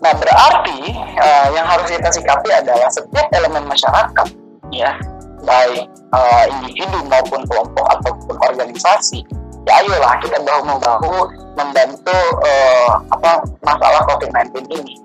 Nah, 0.00 0.12
berarti 0.16 0.96
uh, 0.96 1.48
yang 1.52 1.66
harus 1.68 1.92
kita 1.92 2.08
sikapi 2.08 2.48
adalah 2.56 2.88
setiap 2.88 3.28
elemen 3.36 3.68
masyarakat, 3.68 4.26
ya, 4.72 4.96
baik 5.44 5.84
uh, 6.16 6.44
individu 6.48 7.04
maupun 7.04 7.44
kelompok 7.44 7.84
ataupun 8.00 8.36
organisasi, 8.48 9.20
ya 9.68 9.72
ayolah 9.84 10.16
kita 10.24 10.40
bahu 10.40 10.60
membahu 10.72 11.14
membantu 11.52 12.16
uh, 12.40 12.96
apa 13.12 13.44
masalah 13.60 14.00
COVID-19 14.08 14.72
ini. 14.72 14.96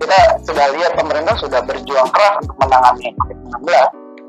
Kita 0.00 0.18
sudah 0.46 0.66
lihat 0.78 0.96
pemerintah 0.96 1.34
sudah 1.36 1.60
berjuang 1.66 2.08
keras 2.14 2.40
untuk 2.46 2.56
menangani 2.62 3.12
COVID-19 3.26 3.66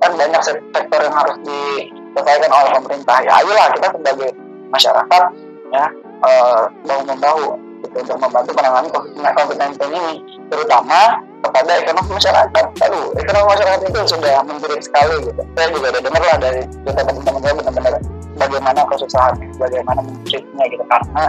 dan 0.01 0.12
banyak 0.17 0.41
sektor 0.50 1.00
yang 1.00 1.15
harus 1.15 1.38
diselesaikan 1.46 2.51
oleh 2.51 2.72
pemerintah. 2.74 3.17
Ya 3.22 3.31
ayolah 3.38 3.67
kita 3.77 3.88
sebagai 3.93 4.29
masyarakat 4.74 5.24
ya 5.72 5.86
uh, 6.25 6.62
bahu 6.89 7.01
membahu 7.05 7.46
untuk 7.92 8.18
membantu 8.18 8.52
penanganan 8.56 8.90
COVID-19 9.36 9.76
ini 9.92 10.08
terutama 10.48 11.20
kepada 11.42 11.72
ekonomi 11.82 12.12
masyarakat. 12.16 12.66
Aduh, 12.88 13.08
ekonomi 13.18 13.48
masyarakat 13.52 13.80
itu 13.90 14.00
sudah 14.08 14.36
menjerit 14.46 14.82
sekali 14.86 15.16
gitu. 15.28 15.42
Saya 15.58 15.68
juga 15.74 15.88
udah 15.98 16.02
dengar 16.06 16.24
lah 16.24 16.38
dari 16.40 16.62
cerita 16.70 17.02
teman-teman 17.04 17.42
saya 17.42 17.54
benar-benar 17.58 17.94
bagaimana 18.38 18.82
kesusahan, 18.88 19.34
bagaimana 19.60 20.00
menjeritnya 20.06 20.64
gitu 20.72 20.84
karena 20.88 21.24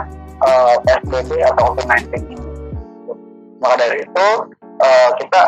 uh, 0.45 0.75
atau 1.51 1.65
COVID-19 1.75 2.07
ini. 2.31 2.37
Maka 3.63 3.75
dari 3.79 3.99
itu 4.03 4.29
uh, 4.83 5.11
kita 5.19 5.43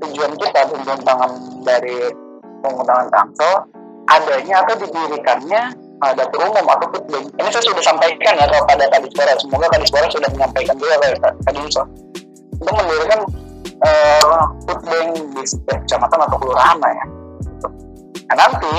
tujuan 0.00 0.32
kita 0.38 0.60
tujuan 0.74 1.00
tangan 1.04 1.30
dari 1.62 2.10
penggunaan 2.60 3.08
Tangsel 3.12 3.54
adanya 4.10 4.66
atau 4.66 4.74
didirikannya 4.82 5.62
dapur 6.00 6.40
umum 6.48 6.64
atau 6.64 6.88
bank. 6.88 7.26
Ini 7.36 7.48
saya 7.52 7.64
sudah 7.64 7.84
sampaikan 7.84 8.34
ya 8.40 8.46
kepada 8.48 8.84
Kadiswara. 8.88 9.32
Semoga 9.36 9.66
Kadiswara 9.68 10.06
sudah 10.08 10.28
menyampaikan 10.32 10.74
juga 10.80 10.96
ke 10.96 11.08
Kadiswara 11.44 11.84
untuk 12.60 12.74
mendirikan 12.76 13.20
uh, 13.84 14.44
di 15.32 15.42
setiap 15.44 15.78
kecamatan 15.84 16.18
atau 16.28 16.36
kelurahan 16.40 16.76
ya. 16.80 17.04
Nah, 18.30 18.36
nanti 18.46 18.74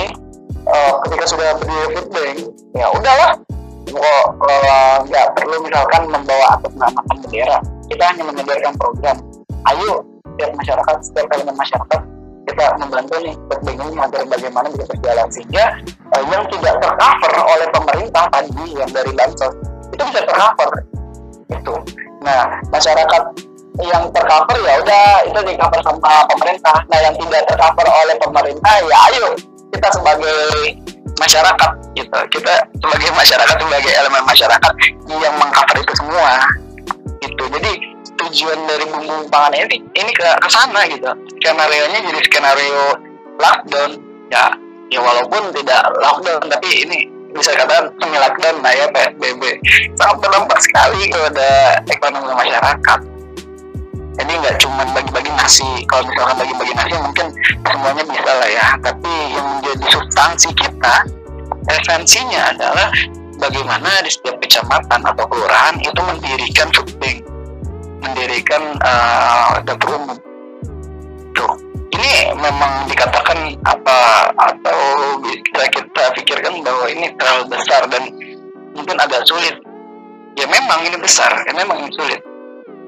uh, 0.66 0.92
ketika 1.06 1.24
sudah 1.30 1.48
berdiri 1.58 2.02
bank, 2.10 2.38
ya 2.74 2.86
udahlah. 2.90 3.32
Kok 3.82 4.26
nggak 5.10 5.26
uh, 5.26 5.32
perlu 5.34 5.56
misalkan 5.66 6.06
membawa 6.06 6.56
atau 6.58 6.70
menamakan 6.74 7.16
bendera. 7.26 7.58
Kita 7.90 8.02
hanya 8.08 8.22
menyediakan 8.30 8.74
program. 8.78 9.16
Ayo 9.68 10.06
setiap 10.32 10.50
masyarakat, 10.56 10.96
setiap 11.02 11.26
elemen 11.34 11.54
masyarakat 11.54 12.11
kita 12.48 12.64
membantu 12.78 13.14
nih 13.22 13.34
ini 13.62 13.96
agar 13.98 14.22
bagaimana 14.26 14.66
bisa 14.74 14.84
berjalan. 14.90 15.26
Sehingga 15.30 15.64
uh, 16.14 16.22
yang 16.26 16.44
tidak 16.50 16.74
tercover 16.82 17.32
oleh 17.38 17.68
pemerintah 17.70 18.24
tadi 18.30 18.64
yang 18.74 18.90
dari 18.90 19.12
bansos 19.14 19.54
itu 19.92 20.02
bisa 20.10 20.20
tercover. 20.26 20.70
Itu 21.52 21.74
nah 22.22 22.62
masyarakat 22.70 23.22
yang 23.82 24.04
tercover 24.14 24.56
ya 24.62 24.74
udah 24.84 25.10
itu 25.26 25.40
di 25.42 25.54
cover 25.58 25.80
sama 25.82 26.26
pemerintah. 26.30 26.76
Nah 26.90 26.98
yang 27.02 27.14
tidak 27.18 27.42
tercover 27.50 27.86
oleh 27.88 28.16
pemerintah 28.20 28.74
ya 28.84 28.96
ayo 29.12 29.26
kita 29.72 29.88
sebagai 29.94 30.38
masyarakat 31.18 31.70
gitu. 31.94 32.18
Kita 32.38 32.54
sebagai 32.78 33.10
masyarakat 33.14 33.56
sebagai 33.58 33.92
elemen 33.94 34.22
masyarakat 34.26 34.72
yang 35.08 35.34
mengcover 35.38 35.76
itu 35.80 35.92
semua. 35.98 36.42
Itu 37.22 37.44
jadi 37.58 37.91
tujuan 38.26 38.58
dari 38.70 38.84
bumbu 38.86 39.26
pangan 39.28 39.54
ini 39.56 39.82
ini 39.98 40.12
ke 40.14 40.28
ke 40.38 40.48
sana 40.50 40.86
gitu. 40.86 41.10
Skenario 41.42 41.84
nya 41.90 41.98
jadi 42.06 42.20
skenario 42.26 42.82
lockdown. 43.38 43.90
Ya 44.32 44.54
ya 44.92 45.00
walaupun 45.00 45.52
tidak 45.56 45.82
lockdown 46.00 46.46
tapi 46.52 46.68
ini 46.84 47.08
bisa 47.32 47.56
katakan 47.56 47.88
semi 47.96 48.16
lockdown 48.20 48.56
lah 48.60 48.72
ya 48.76 48.86
PSBB 48.92 49.42
sangat 49.96 50.16
berdampak 50.20 50.58
sekali 50.60 51.08
kepada 51.08 51.80
ekonomi 51.88 52.32
masyarakat. 52.36 53.00
Jadi 54.12 54.32
nggak 54.44 54.56
cuma 54.60 54.84
bagi-bagi 54.92 55.32
nasi 55.32 55.88
kalau 55.88 56.04
misalkan 56.04 56.44
bagi-bagi 56.44 56.72
nasi 56.76 56.94
mungkin 57.00 57.26
semuanya 57.64 58.04
bisa 58.04 58.32
lah 58.36 58.50
ya. 58.52 58.66
Tapi 58.84 59.12
yang 59.32 59.46
menjadi 59.56 59.86
substansi 59.88 60.48
kita 60.52 60.94
esensinya 61.72 62.52
adalah 62.52 62.92
bagaimana 63.40 63.90
di 64.04 64.10
setiap 64.12 64.36
kecamatan 64.44 65.00
atau 65.00 65.24
kelurahan 65.26 65.80
itu 65.80 66.00
mendirikan 66.04 66.68
food 66.76 66.92
mendirikan 68.02 68.62
uh, 68.82 69.62
dapur 69.62 69.96
umum. 69.96 70.18
Tuh, 71.32 71.52
ini 71.94 72.34
memang 72.36 72.90
dikatakan 72.90 73.56
apa 73.64 73.98
atau 74.36 74.80
kita 75.22 75.62
kita 75.70 76.04
pikirkan 76.18 76.60
bahwa 76.60 76.86
ini 76.90 77.08
terlalu 77.16 77.54
besar 77.54 77.86
dan 77.88 78.02
mungkin 78.74 78.96
agak 78.98 79.24
sulit. 79.24 79.56
Ya 80.36 80.48
memang 80.48 80.82
ini 80.84 80.96
besar, 80.98 81.32
ya 81.44 81.52
memang 81.54 81.86
ini 81.86 81.92
sulit. 81.94 82.20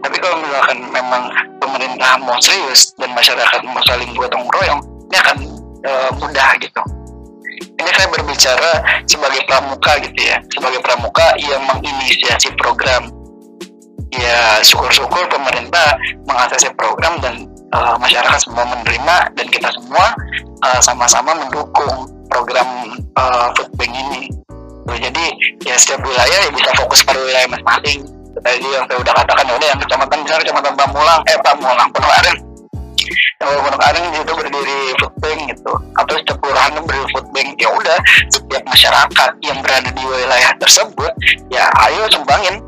Tapi 0.05 0.17
kalau 0.21 0.37
misalkan 0.43 0.85
memang 0.93 1.33
pemerintah 1.61 2.21
mau 2.21 2.37
serius 2.41 2.93
dan 3.01 3.13
masyarakat 3.17 3.61
mau 3.65 3.81
saling 3.89 4.13
gotong 4.13 4.45
royong, 4.53 4.81
ini 5.09 5.17
akan 5.17 5.37
uh, 5.89 6.11
mudah 6.21 6.51
gitu 6.61 6.83
ini 7.85 7.91
saya 7.95 8.09
berbicara 8.11 8.71
sebagai 9.05 9.41
pramuka 9.47 9.93
gitu 10.03 10.21
ya 10.25 10.37
sebagai 10.55 10.81
pramuka 10.83 11.27
yang 11.39 11.63
menginisiasi 11.69 12.55
program 12.59 13.11
ya 14.19 14.61
syukur-syukur 14.63 15.27
pemerintah 15.31 15.99
mengatasi 16.27 16.71
program 16.79 17.19
dan 17.23 17.49
uh, 17.75 17.97
masyarakat 17.99 18.39
semua 18.43 18.65
menerima 18.67 19.17
dan 19.35 19.47
kita 19.51 19.69
semua 19.75 20.15
uh, 20.63 20.81
sama-sama 20.83 21.35
mendukung 21.35 22.11
program 22.31 22.67
uh, 23.19 23.49
food 23.59 23.71
bank 23.79 23.93
ini. 23.95 24.31
Jadi 24.95 25.27
ya 25.67 25.75
setiap 25.75 26.07
wilayah 26.07 26.39
ya 26.49 26.51
bisa 26.55 26.71
fokus 26.79 27.03
pada 27.03 27.19
wilayah 27.19 27.49
masing-masing. 27.51 28.05
Tadi 28.35 28.67
yang 28.67 28.85
saya 28.87 28.99
udah 29.01 29.15
katakan 29.25 29.45
ya 29.47 29.55
udah 29.57 29.69
yang 29.73 29.81
kecamatan 29.81 30.17
misalnya 30.23 30.43
kecamatan 30.43 30.73
Pamulang 30.75 31.21
eh 31.31 31.39
Pamulang 31.41 31.89
Pondok 31.95 32.13
Aren 32.19 32.37
kalau 33.45 33.61
Pondok 33.61 33.83
Aren 33.85 34.05
itu 34.17 34.33
berdiri 34.33 34.79
food 34.97 35.15
bank 35.21 35.39
gitu. 35.53 35.73
Atau 36.01 36.15
setiap 36.17 36.39
kelurahan 36.41 36.73
berdiri 36.81 37.07
food 37.13 37.27
bank. 37.37 37.49
Ya 37.61 37.69
udah 37.69 37.99
setiap 38.33 38.63
masyarakat 38.65 39.31
yang 39.45 39.59
berada 39.61 39.91
di 39.93 40.03
wilayah 40.05 40.53
tersebut 40.57 41.13
ya 41.53 41.69
ayo 41.89 42.09
sumbangin 42.09 42.63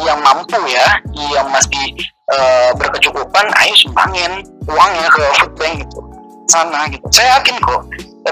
yang 0.00 0.20
mampu 0.24 0.56
ya 0.68 0.86
yang 1.12 1.48
masih 1.52 1.92
uh, 2.32 2.70
berkecukupan 2.80 3.46
ayo 3.60 3.74
sumbangin 3.76 4.40
uangnya 4.64 5.08
ke 5.12 5.24
food 5.40 5.52
bank 5.60 5.74
gitu. 5.84 6.00
Sana 6.48 6.88
gitu. 6.88 7.04
Saya 7.12 7.38
yakin 7.40 7.56
kok 7.60 7.82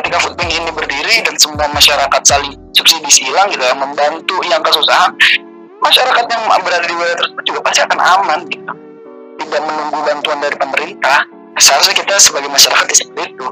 ketika 0.00 0.16
food 0.24 0.34
bank 0.40 0.50
ini 0.50 0.70
berdiri 0.72 1.20
dan 1.24 1.36
semua 1.36 1.68
masyarakat 1.68 2.22
saling 2.24 2.56
subsidi 2.72 3.10
silang 3.12 3.48
gitu 3.52 3.60
ya 3.60 3.76
membantu 3.76 4.40
yang 4.48 4.64
kesusahan 4.64 5.12
masyarakat 5.80 6.24
yang 6.28 6.42
berada 6.60 6.84
di 6.84 6.94
wilayah 6.96 7.16
tersebut 7.16 7.44
juga 7.44 7.60
pasti 7.64 7.80
akan 7.84 7.98
aman 8.00 8.40
gitu. 8.48 8.72
Tidak 9.40 9.60
menunggu 9.64 9.98
bantuan 10.04 10.38
dari 10.44 10.56
pemerintah. 10.56 11.24
Seharusnya 11.60 11.96
kita 11.96 12.14
sebagai 12.20 12.48
masyarakat 12.48 12.86
di 12.88 12.94
seperti 12.96 13.36
itu 13.36 13.48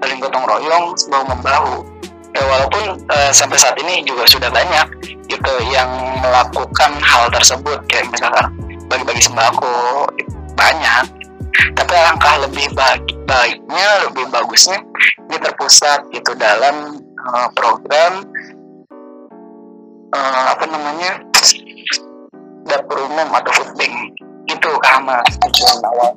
saling 0.00 0.18
gotong 0.22 0.44
royong 0.46 0.84
sebahu 0.96 1.24
membahu 1.28 1.74
ya, 2.36 2.42
walaupun 2.44 2.84
uh, 3.08 3.32
sampai 3.32 3.56
saat 3.56 3.76
ini 3.80 4.04
juga 4.04 4.28
sudah 4.28 4.52
banyak 4.52 4.86
gitu 5.26 5.54
yang 5.72 5.88
melakukan 6.20 6.92
hal 7.00 7.32
tersebut. 7.32 7.80
Kayak 7.88 8.12
misalkan 8.12 8.46
bagi-bagi 8.92 9.24
sembako 9.24 10.06
banyak. 10.54 11.04
Tapi 11.56 11.92
langkah 11.96 12.36
lebih 12.44 12.68
baik 12.76 13.04
baiknya 13.24 13.88
lebih 14.04 14.28
bagusnya 14.28 14.76
ini 15.26 15.36
terpusat 15.40 16.04
gitu 16.12 16.36
dalam 16.36 17.00
uh, 17.32 17.48
program 17.56 18.28
uh, 20.12 20.44
apa 20.52 20.64
namanya 20.68 21.24
dapur 22.68 23.08
umum 23.08 23.28
atau 23.32 23.52
food 23.56 23.72
bank. 23.80 23.94
Itu 24.46 24.70
kama 24.84 25.24
tujuan 25.48 25.78
awal. 25.80 26.10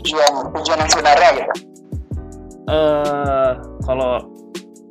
Tujuan 0.00 0.32
tujuan 0.56 0.78
yang 0.80 0.90
sebenarnya 0.90 1.28
gitu. 1.44 1.54
Uh, 2.68 3.52
kalau 3.84 4.20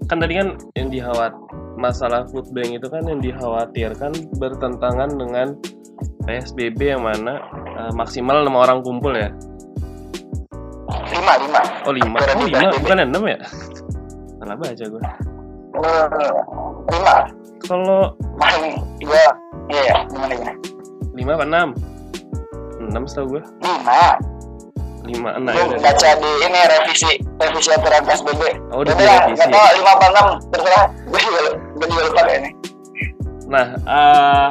kan 0.07 0.23
tadi 0.23 0.39
kan 0.39 0.55
yang 0.79 0.87
dihawat 0.87 1.35
masalah 1.75 2.23
food 2.31 2.47
bank 2.55 2.79
itu 2.79 2.87
kan 2.87 3.03
yang 3.05 3.19
dikhawatirkan 3.19 4.11
bertentangan 4.39 5.11
dengan 5.13 5.53
PSBB 6.23 6.95
yang 6.95 7.03
mana 7.03 7.43
uh, 7.75 7.91
maksimal 7.93 8.39
enam 8.39 8.55
orang 8.55 8.79
kumpul 8.81 9.11
ya? 9.11 9.27
Lima 11.11 11.33
lima. 11.43 11.61
Oh 11.83 11.93
lima. 11.93 12.17
Oh 12.35 12.47
lima? 12.47 12.71
Bukan 12.79 12.97
enam 13.03 13.23
ya? 13.27 13.39
Salah 14.39 14.55
baca 14.55 14.85
gue 14.87 15.03
uh, 15.75 16.05
lima. 16.91 17.15
Kalau 17.67 18.15
iya 19.03 19.27
iya 19.67 19.81
ya 19.91 19.95
gimana 20.07 20.33
gimana 20.39 20.53
lima 21.19 21.31
apa 21.35 21.45
enam? 21.45 21.69
Enam 22.79 23.03
setahu 23.03 23.37
gue 23.37 23.41
lima 23.59 24.15
lima 25.07 25.29
enam 25.39 25.55
ya 25.55 25.65
baca 25.79 26.09
di 26.19 26.31
ini 26.43 26.59
revisi 26.67 27.11
revisi 27.39 27.69
aturan 27.71 28.03
PSBB 28.03 28.41
oh 28.75 28.83
udah 28.83 28.93
direvisi 28.93 29.39
nggak 29.39 29.49
tahu 29.49 29.67
lima 29.79 29.91
apa 29.95 30.05
enam 30.11 30.27
terserah. 30.51 30.85
Gue 31.11 31.19
juga 31.23 31.39
gue 31.55 31.87
juga 31.87 32.01
lupa 32.11 32.21
ini 32.27 32.49
nah 33.47 33.65
uh, 33.87 34.49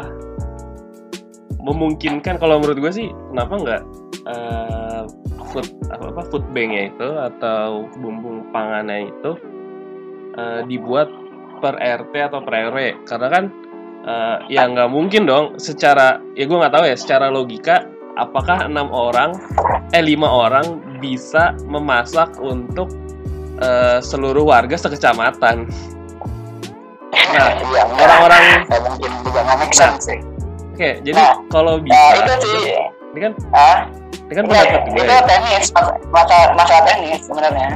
memungkinkan 1.61 2.41
kalau 2.41 2.63
menurut 2.63 2.79
gue 2.81 2.93
sih 2.95 3.09
kenapa 3.35 3.55
nggak 3.61 3.83
uh, 4.25 5.03
food 5.53 5.69
apa 5.93 6.05
apa 6.15 6.23
food 6.33 6.45
banknya 6.57 6.89
itu 6.95 7.09
atau 7.13 7.85
bumbung 8.01 8.49
pangannya 8.55 9.13
itu 9.13 9.37
uh, 10.39 10.61
dibuat 10.65 11.13
per 11.61 11.77
RT 11.77 12.15
atau 12.33 12.41
per 12.41 12.55
RW 12.71 13.05
karena 13.05 13.29
kan 13.29 13.45
uh, 14.07 14.37
ya 14.47 14.69
nggak 14.71 14.89
mungkin 14.89 15.27
dong 15.27 15.59
secara 15.59 16.23
ya 16.39 16.45
gue 16.47 16.57
nggak 16.57 16.75
tahu 16.75 16.85
ya 16.87 16.97
secara 16.97 17.27
logika 17.29 17.85
apakah 18.17 18.65
enam 18.65 18.89
orang 18.91 19.37
eh 19.93 20.03
lima 20.03 20.27
orang 20.27 20.81
bisa 20.99 21.53
memasak 21.69 22.33
untuk 22.41 22.89
uh, 23.61 24.01
seluruh 24.01 24.49
warga 24.49 24.75
sekecamatan. 24.75 25.69
Nah, 27.37 27.49
iya, 27.53 27.83
orang-orang 27.85 28.43
ya, 28.65 28.79
mungkin 28.81 29.11
juga 29.21 29.41
sih. 30.01 30.19
Oke, 30.73 30.77
okay, 30.77 30.93
jadi 31.05 31.17
nah, 31.17 31.37
kalau 31.53 31.81
bisa, 31.81 31.97
nah, 31.97 32.13
itu 32.17 32.33
sih. 32.45 32.61
Ini 33.17 33.19
kan, 33.25 33.33
ah, 33.57 33.79
ini 34.29 34.35
kan 34.37 34.45
pendapat 34.45 34.81
gue. 34.93 35.01
Itu 35.01 35.17
tenis, 35.25 35.67
masa 36.13 36.37
masa 36.53 36.77
tenis 36.85 37.21
sebenarnya. 37.25 37.71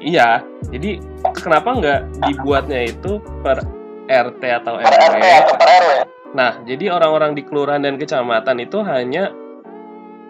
Iya, 0.00 0.28
jadi 0.72 0.96
kenapa 1.36 1.76
nggak 1.76 2.00
dibuatnya 2.24 2.88
itu 2.88 3.20
per 3.44 3.60
RT 4.08 4.42
atau 4.64 4.80
RW? 4.80 4.88
Per 4.88 4.96
RT 4.96 5.24
atau 5.44 5.54
per 5.60 5.68
RW. 5.68 5.90
Nah, 6.30 6.62
jadi 6.62 6.94
orang-orang 6.94 7.34
di 7.34 7.42
kelurahan 7.42 7.82
dan 7.82 7.98
kecamatan 7.98 8.62
itu 8.62 8.78
hanya 8.86 9.34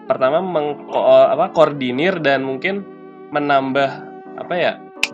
pertama 0.09 0.41
mengko 0.41 0.97
apa 1.29 1.53
koordinir 1.53 2.17
dan 2.19 2.41
mungkin 2.41 2.83
menambah 3.29 3.89
apa 4.41 4.53
ya 4.57 4.71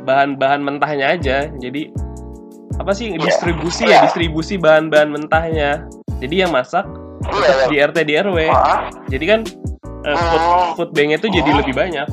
bahan-bahan 0.07 0.63
mentahnya 0.63 1.13
aja. 1.17 1.51
Jadi 1.59 1.91
apa 2.77 2.91
sih 2.93 3.13
iya. 3.13 3.19
distribusi 3.19 3.83
ya 3.83 4.05
distribusi 4.07 4.55
bahan-bahan 4.55 5.11
mentahnya. 5.11 5.85
Jadi 6.17 6.35
yang 6.41 6.55
masak 6.55 6.87
iya, 7.25 7.67
di 7.67 7.75
RT 7.77 7.97
di 8.07 8.13
RW 8.17 8.37
jadi 9.11 9.25
kan 9.25 9.39
uh, 10.05 10.15
food, 10.17 10.41
hmm. 10.41 10.69
food 10.77 10.91
bank 10.95 11.09
itu 11.19 11.27
jadi 11.29 11.49
lebih 11.61 11.73
banyak. 11.75 12.07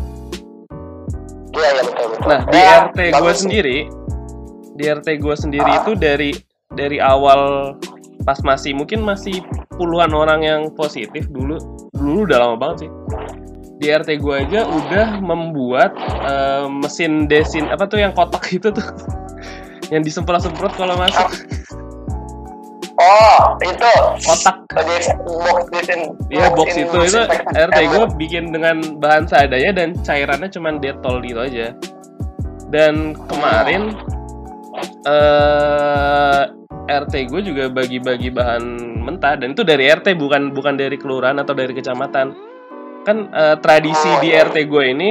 Iya, 1.54 1.70
iya, 1.70 1.82
betul, 1.86 2.06
betul. 2.10 2.26
nah 2.26 2.40
di 2.50 2.60
RT 2.60 2.98
gue 3.14 3.34
sendiri 3.34 3.78
di 4.74 4.84
RT 4.90 5.08
gue 5.22 5.36
sendiri 5.38 5.70
itu 5.70 5.92
dari 5.94 6.30
dari 6.74 6.98
awal 6.98 7.72
pas 8.24 8.40
masih 8.40 8.72
mungkin 8.72 9.04
masih 9.04 9.44
puluhan 9.76 10.10
orang 10.16 10.40
yang 10.42 10.60
positif 10.72 11.28
dulu. 11.28 11.60
Dulu 11.92 12.24
udah 12.24 12.38
lama 12.40 12.56
banget 12.56 12.88
sih. 12.88 12.90
Di 13.78 13.86
RT 13.92 14.20
gue 14.24 14.34
aja 14.48 14.64
udah 14.64 15.20
membuat 15.20 15.92
uh, 16.24 16.66
mesin 16.66 17.28
desin 17.28 17.68
apa 17.68 17.84
tuh 17.84 18.00
yang 18.00 18.16
kotak 18.16 18.44
itu 18.50 18.72
tuh? 18.72 18.84
Yang 19.92 20.08
disemprot-semprot 20.08 20.72
kalau 20.80 20.96
masuk 20.96 21.28
Oh, 22.94 23.58
itu. 23.58 23.94
Kotak. 24.22 24.56
Box 25.26 25.66
desin. 25.74 26.14
Iya, 26.30 26.46
box 26.54 26.78
itu 26.78 26.94
itu 26.94 27.20
RT 27.52 27.78
gue 27.90 28.04
bikin 28.16 28.54
dengan 28.54 29.02
bahan 29.02 29.26
seadanya 29.26 29.74
dan 29.74 29.98
cairannya 30.06 30.46
cuma 30.48 30.78
detol 30.78 31.18
gitu 31.26 31.42
aja. 31.42 31.74
Dan 32.70 33.18
kemarin 33.26 33.98
uh, 35.06 36.42
RT 36.84 37.14
gue 37.32 37.40
juga 37.40 37.64
bagi-bagi 37.72 38.28
bahan 38.28 38.64
mentah 39.04 39.40
dan 39.40 39.56
itu 39.56 39.64
dari 39.64 39.88
RT 39.88 40.16
bukan 40.20 40.52
bukan 40.52 40.76
dari 40.76 40.96
kelurahan 41.00 41.40
atau 41.40 41.56
dari 41.56 41.72
kecamatan. 41.72 42.34
Kan 43.04 43.28
uh, 43.32 43.56
tradisi 43.60 44.10
di 44.20 44.32
RT 44.32 44.68
gue 44.68 44.84
ini 44.84 45.10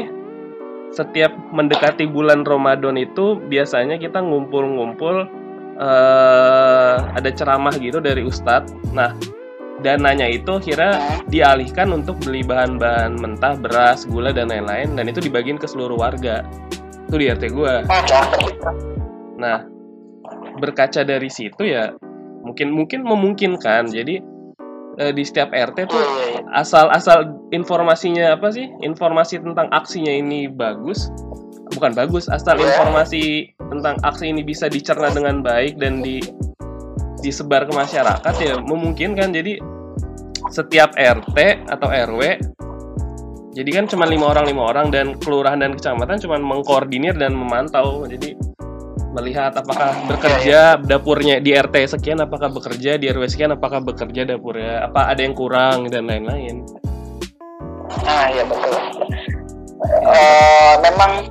setiap 0.94 1.34
mendekati 1.50 2.06
bulan 2.06 2.46
Ramadan 2.46 2.98
itu 3.02 3.42
biasanya 3.50 3.98
kita 3.98 4.22
ngumpul-ngumpul 4.22 5.26
uh, 5.82 6.96
ada 7.18 7.30
ceramah 7.34 7.74
gitu 7.82 7.98
dari 7.98 8.22
ustadz. 8.22 8.74
Nah 8.94 9.18
dananya 9.82 10.30
itu 10.30 10.62
kira 10.62 11.02
dialihkan 11.28 11.90
untuk 11.92 12.22
beli 12.22 12.46
bahan-bahan 12.46 13.18
mentah 13.18 13.58
beras 13.58 14.06
gula 14.06 14.30
dan 14.30 14.54
lain-lain 14.54 14.94
dan 14.94 15.10
itu 15.10 15.18
dibagiin 15.18 15.58
ke 15.58 15.66
seluruh 15.66 15.98
warga. 15.98 16.46
Itu 17.10 17.18
di 17.18 17.30
RT 17.30 17.44
gue 17.54 17.74
nah 19.44 19.68
berkaca 20.64 21.04
dari 21.04 21.28
situ 21.28 21.68
ya 21.68 21.92
mungkin 22.44 22.72
mungkin 22.72 23.04
memungkinkan. 23.04 23.92
Jadi 23.92 24.20
eh, 25.00 25.12
di 25.16 25.24
setiap 25.24 25.52
RT 25.52 25.90
tuh 25.90 26.04
asal 26.56 26.92
asal 26.92 27.28
informasinya 27.52 28.36
apa 28.36 28.52
sih? 28.52 28.72
Informasi 28.84 29.44
tentang 29.44 29.68
aksinya 29.76 30.12
ini 30.12 30.48
bagus 30.48 31.12
bukan 31.74 31.96
bagus 31.96 32.30
asal 32.30 32.60
informasi 32.60 33.50
tentang 33.72 33.98
aksi 34.06 34.30
ini 34.30 34.46
bisa 34.46 34.70
dicerna 34.70 35.10
dengan 35.10 35.42
baik 35.42 35.80
dan 35.82 36.06
di 36.06 36.22
disebar 37.24 37.66
ke 37.66 37.74
masyarakat 37.74 38.36
ya 38.40 38.60
memungkinkan. 38.62 39.32
Jadi 39.32 39.58
setiap 40.52 40.94
RT 40.94 41.66
atau 41.72 41.90
RW 41.90 42.22
jadi 43.54 43.70
kan 43.70 43.86
cuma 43.86 44.10
lima 44.10 44.34
orang 44.34 44.50
lima 44.50 44.66
orang 44.66 44.90
dan 44.90 45.14
kelurahan 45.22 45.62
dan 45.62 45.78
kecamatan 45.78 46.18
cuma 46.18 46.42
mengkoordinir 46.42 47.14
dan 47.14 47.38
memantau. 47.38 48.02
Jadi 48.10 48.34
melihat 49.14 49.54
apakah 49.54 49.94
bekerja 50.10 50.82
dapurnya 50.82 51.38
di 51.38 51.54
RT 51.54 51.96
sekian 51.96 52.20
apakah 52.26 52.50
bekerja 52.50 52.98
di 52.98 53.06
RW 53.14 53.30
sekian 53.30 53.54
apakah 53.54 53.80
bekerja 53.80 54.26
dapurnya 54.26 54.90
apa 54.90 55.14
ada 55.14 55.22
yang 55.22 55.38
kurang 55.38 55.88
dan 55.94 56.10
lain-lain? 56.10 56.66
Nah 58.02 58.26
iya 58.34 58.44
betul. 58.44 58.74
Uh, 60.04 60.74
memang 60.82 61.30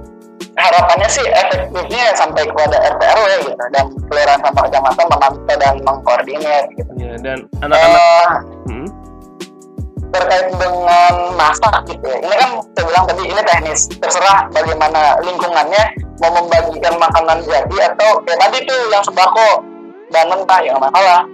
harapannya 0.55 1.09
sih 1.09 1.25
efektifnya 1.27 2.15
sampai 2.15 2.47
kepada 2.47 2.77
RT 2.95 3.03
RW 3.03 3.27
gitu 3.51 3.65
dan 3.75 3.85
kelurahan 4.07 4.41
sama 4.47 4.61
kecamatan 4.71 5.07
memantau 5.11 5.57
dan 5.59 5.75
mengkoordinir 5.83 6.63
gitu. 6.79 6.93
Ya, 7.03 7.15
dan 7.19 7.39
anak-anak 7.67 7.99
uh, 7.99 8.31
hmm? 8.71 8.82
Terkait 10.13 10.47
dengan 10.53 11.15
masak 11.35 11.89
gitu 11.89 12.05
ya. 12.05 12.19
Ini 12.21 12.35
kan 12.37 12.51
saya 12.77 12.85
bilang 12.87 13.05
tadi 13.09 13.23
ini 13.27 13.41
teknis. 13.43 13.81
Terserah 13.99 14.53
bagaimana 14.53 15.17
lingkungannya 15.25 15.83
mau 16.21 16.31
membagikan 16.37 16.95
makanan 17.01 17.43
jadi 17.49 17.77
atau 17.93 18.21
kayak 18.29 18.39
tadi 18.47 18.59
tuh 18.69 18.81
yang 18.93 19.03
sembako. 19.03 19.51
Dan 20.13 20.29
mentah 20.29 20.61
yang 20.61 20.77
masalah. 20.77 21.25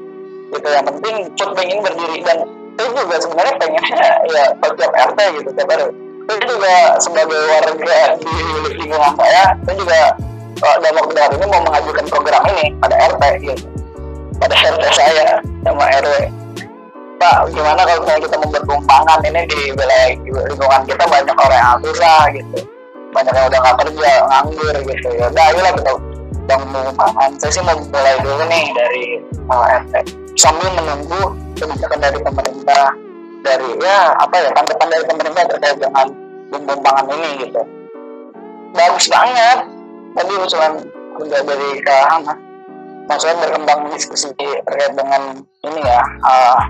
Gitu 0.54 0.68
yang 0.70 0.86
penting 0.86 1.14
bank 1.34 1.66
ini 1.66 1.80
berdiri. 1.82 2.18
Dan 2.22 2.38
saya 2.78 2.88
juga 2.94 3.16
sebenarnya 3.18 3.54
pengennya 3.58 4.10
ya 4.38 4.44
setiap 4.54 4.92
RT 4.94 5.18
gitu 5.42 5.50
tiap 5.58 5.66
RT 5.66 5.90
saya 6.28 6.44
juga 6.44 6.74
sebagai 7.00 7.40
warga 7.48 7.98
di 8.20 8.34
lingkungan 8.76 9.12
saya 9.16 9.56
saya 9.64 9.74
juga 9.80 10.00
uh, 10.60 10.76
dalam 10.84 11.00
waktu 11.00 11.12
dekat 11.16 11.32
ini 11.40 11.46
mau 11.48 11.62
mengajukan 11.64 12.04
program 12.12 12.42
ini 12.54 12.66
pada 12.78 12.96
RT 13.16 13.22
gitu. 13.42 13.64
Pada 14.38 14.54
RT 14.54 14.84
saya 14.94 15.42
sama 15.66 15.84
RW 15.88 16.14
Pak, 17.18 17.50
gimana 17.50 17.82
kalau 17.82 18.00
misalnya 18.06 18.22
kita 18.30 18.36
membuat 18.38 18.64
tumpangan 18.70 19.18
ini 19.26 19.42
di 19.50 19.60
wilayah 19.74 20.14
di 20.14 20.30
lingkungan 20.30 20.82
kita 20.86 21.02
banyak 21.02 21.34
orang 21.34 21.58
yang 21.58 21.78
susah 21.82 22.22
gitu, 22.30 22.58
banyak 23.10 23.34
yang 23.34 23.46
udah 23.50 23.58
nggak 23.58 23.76
kerja, 23.82 24.10
nganggur 24.30 24.76
gitu 24.86 25.08
ya. 25.18 25.26
Udah, 25.26 25.44
ayolah 25.50 25.72
kita 25.74 25.92
bangun 26.46 26.68
tumpangan. 26.70 27.30
Saya 27.42 27.50
sih 27.50 27.62
mau 27.66 27.74
mulai 27.74 28.16
dulu 28.22 28.42
nih 28.46 28.66
dari 28.70 29.04
RT 29.50 29.94
sambil 30.38 30.70
menunggu 30.70 31.34
kebijakan 31.58 31.98
dari 31.98 32.18
pemerintah 32.22 32.94
dari 33.42 33.68
ya 33.82 34.14
apa 34.14 34.34
ya 34.38 34.50
tanggapan 34.54 34.88
dari 34.90 35.04
pemerintah 35.10 35.42
terkait 35.50 35.76
dengan 35.82 36.06
lumbung 36.54 36.80
ini 37.18 37.30
gitu. 37.42 37.62
Bagus 38.78 39.06
banget. 39.10 39.58
Tadi 40.14 40.32
usulan 40.38 40.72
dari 41.18 41.68
Kak 41.82 42.06
maksudnya 43.08 43.36
berkembang 43.40 43.88
diskusi 43.90 44.28
terkait 44.36 44.92
dengan 44.92 45.42
ini 45.64 45.80
ya 45.80 46.00
uh, 46.22 46.60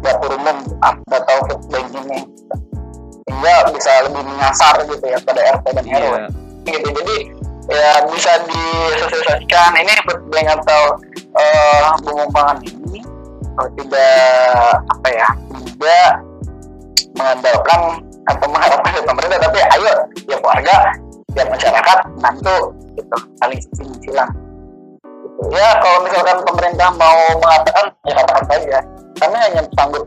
dapur 0.00 0.30
umum 0.38 0.56
atau 0.82 1.36
food 1.50 1.62
bank 1.68 1.90
ini 1.92 2.22
sehingga 3.26 3.54
bisa 3.74 3.92
lebih 4.06 4.22
menyasar 4.22 4.74
gitu 4.86 5.04
ya 5.04 5.18
pada 5.26 5.40
RT 5.58 5.66
dan 5.74 5.84
RW 5.84 6.14
yeah. 6.14 6.28
gitu 6.70 6.88
jadi 6.94 7.16
ya 7.66 7.90
bisa 8.14 8.32
disosialisasikan 8.46 9.70
ini 9.82 9.92
food 10.06 10.22
bank 10.30 10.46
atau 10.62 10.82
uh, 11.34 11.90
bumbu 12.06 12.30
pangan 12.30 12.62
ini 12.62 13.02
kalau 13.58 13.70
tidak 13.82 14.78
apa 14.86 15.08
ya 15.10 15.28
tidak 15.74 16.08
mengandalkan 17.16 17.80
atau 18.26 18.46
mengharapkan 18.50 18.90
dari 18.94 19.06
pemerintah 19.06 19.38
tapi 19.42 19.58
ayo 19.74 19.92
ya 20.30 20.36
warga 20.44 20.76
ya 21.34 21.44
masyarakat 21.50 21.98
bantu 22.22 22.56
gitu 22.96 23.16
saling 23.42 23.60
silang. 24.00 24.32
Ya 25.52 25.68
kalau 25.80 25.98
misalkan 26.04 26.38
pemerintah 26.44 26.88
mau 26.96 27.18
mengatakan 27.40 27.92
ya 28.08 28.12
katakan 28.16 28.44
saja. 28.50 28.78
Kami 29.16 29.36
hanya 29.40 29.62
sanggup 29.72 30.04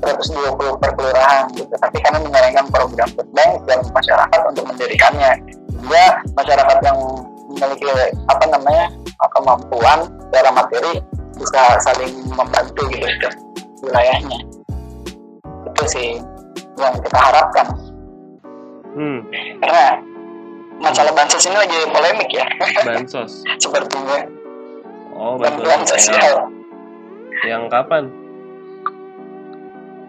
120 0.00 0.80
per 0.80 0.90
kelurahan 0.96 1.44
gitu. 1.52 1.72
Tapi 1.76 1.98
kami 2.00 2.18
menyarankan 2.28 2.66
program 2.72 3.08
food 3.16 3.28
bank 3.36 3.52
dan 3.68 3.80
masyarakat 3.92 4.40
untuk 4.48 4.64
mendirikannya. 4.68 5.32
Sehingga 5.72 6.04
masyarakat 6.36 6.78
yang 6.84 6.98
memiliki 7.52 7.84
apa 8.28 8.44
namanya 8.48 8.86
kemampuan 9.32 9.98
secara 10.28 10.50
materi 10.52 10.92
bisa 11.36 11.62
saling 11.84 12.12
membantu 12.32 12.82
gitu 12.92 13.06
ke 13.20 13.28
wilayahnya. 13.84 14.40
Itu 15.72 15.82
sih 15.88 16.08
yang 16.76 16.94
kita 17.00 17.18
harapkan. 17.18 17.66
Hmm. 18.96 19.28
karena 19.60 20.00
masalah 20.80 21.12
bansos 21.12 21.44
ini 21.44 21.52
lagi 21.52 21.76
polemik 21.92 22.32
ya. 22.32 22.48
Bansos. 22.80 23.44
Sepertinya 23.62 24.24
oh 25.16 25.40
bantuan 25.40 25.80
sosial 25.88 26.52
yang 27.48 27.68
kapan? 27.72 28.12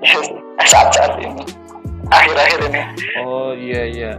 Saat-saat 0.71 1.17
ini. 1.23 1.43
Akhir-akhir 2.11 2.59
ini. 2.71 2.81
Oh 3.23 3.51
iya 3.55 3.83
iya. 3.87 4.11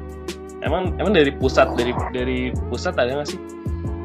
Emang 0.64 0.92
emang 0.98 1.14
dari 1.14 1.31
pusat 1.37 1.70
dari 1.79 1.94
dari 2.11 2.51
pusat 2.72 2.96
ada 2.96 3.20
nggak 3.20 3.29
sih? 3.29 3.40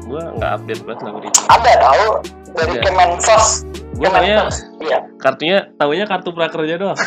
Gua 0.06 0.30
nggak 0.36 0.50
update 0.60 0.82
banget 0.84 1.12
berita 1.16 1.40
ada 1.48 1.72
tahu? 1.80 2.06
Dari 2.54 2.74
ada. 2.78 2.84
Kemensos 2.86 3.46
gua 3.94 4.10
taunya 4.10 4.50
iya. 4.82 4.98
kartunya 5.22 5.58
tahunya 5.80 6.04
kartu 6.06 6.30
prakerja 6.34 6.74
doang. 6.78 6.98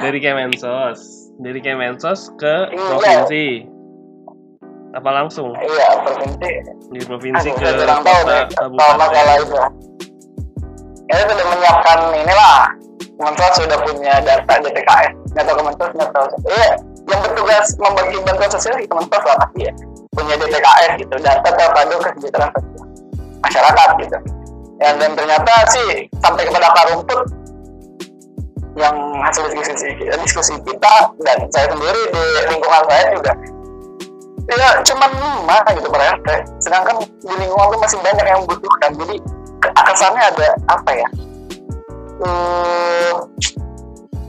Dari 0.00 0.16
Kemensos 0.16 1.20
dari 1.40 1.60
Kemensos 1.64 2.32
ke 2.36 2.68
iya. 2.72 2.76
provinsi 2.76 3.44
apa 4.90 5.10
langsung? 5.14 5.54
Iya 5.54 5.88
provinsi 6.02 6.50
di 6.90 7.00
provinsi 7.06 7.48
Aduh, 7.54 7.58
ke 7.62 7.70
kota 7.78 8.46
kabupaten. 8.58 9.30
Ini 11.10 11.22
sudah 11.26 11.46
menyiapkan 11.46 11.98
inilah. 12.14 12.58
Kementerian 13.20 13.52
sudah 13.52 13.78
punya 13.84 14.14
data 14.24 14.54
DTKS 14.64 15.12
tahu 15.36 15.54
Kementerian 15.60 16.08
tahu. 16.10 16.26
Iya 16.48 16.70
yang 17.10 17.20
bertugas 17.26 17.66
membagi 17.82 18.16
bantuan 18.22 18.50
sosial 18.50 18.74
di 18.78 18.86
Kementerian 18.86 19.24
lah 19.26 19.36
pasti 19.46 19.60
ya. 19.66 19.72
Punya 20.10 20.34
DTKS 20.38 20.90
gitu 20.98 21.14
data 21.22 21.48
terpadu 21.54 21.94
kesejahteraan 22.02 22.50
sosial 22.50 22.86
masyarakat 23.40 23.88
gitu. 24.02 24.18
Ya, 24.80 24.96
dan 24.96 25.12
ternyata 25.12 25.52
sih 25.68 26.08
sampai 26.24 26.48
kepada 26.48 26.72
akar 26.72 26.86
rumput 26.96 27.20
yang 28.80 28.96
hasil 29.20 29.44
diskusi, 29.52 29.92
diskusi 30.24 30.54
kita 30.64 30.94
dan 31.20 31.38
saya 31.52 31.68
sendiri 31.68 32.00
di 32.16 32.24
lingkungan 32.48 32.82
saya 32.88 33.04
juga 33.12 33.32
ya 34.56 34.70
cuman 34.82 35.10
lima 35.14 35.56
gitu 35.74 35.88
RT 35.90 36.28
sedangkan 36.58 36.96
di 37.22 37.34
lingkungan 37.38 37.66
itu 37.70 37.78
masih 37.78 37.98
banyak 38.02 38.24
yang 38.26 38.40
membutuhkan. 38.42 38.90
Jadi 38.98 39.16
kesannya 39.60 40.22
ada 40.32 40.48
apa 40.66 40.90
ya? 40.96 41.08
Hmm, 42.20 43.14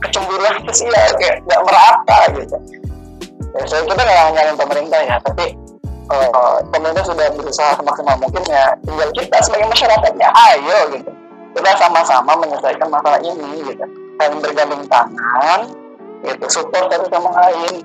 kecemburuan 0.03 0.55
sih 0.71 0.87
ya 0.87 1.11
kayak 1.15 1.37
nggak 1.47 1.61
merata 1.65 2.19
gitu. 2.37 2.57
Ya 3.51 3.63
saya 3.67 3.81
kita 3.83 4.01
nggak 4.01 4.29
nyalain 4.35 4.57
pemerintah 4.57 4.99
ya 5.03 5.15
tapi 5.23 5.55
uh, 6.11 6.59
pemerintah 6.71 7.03
sudah 7.03 7.27
berusaha 7.35 7.71
semaksimal 7.79 8.15
mungkin 8.19 8.43
ya 8.47 8.75
tinggal 8.83 9.09
kita 9.15 9.37
sebagai 9.43 9.67
masyarakatnya 9.71 10.29
ayo 10.53 10.79
gitu. 10.95 11.11
Kita 11.51 11.71
sama-sama 11.75 12.31
menyelesaikan 12.39 12.87
masalah 12.87 13.19
ini 13.19 13.67
gitu. 13.67 13.85
Dan 14.21 14.37
bergandeng 14.39 14.85
tangan 14.85 15.67
gitu 16.21 16.45
support 16.47 16.85
satu 16.93 17.09
sama 17.09 17.33
lain 17.33 17.81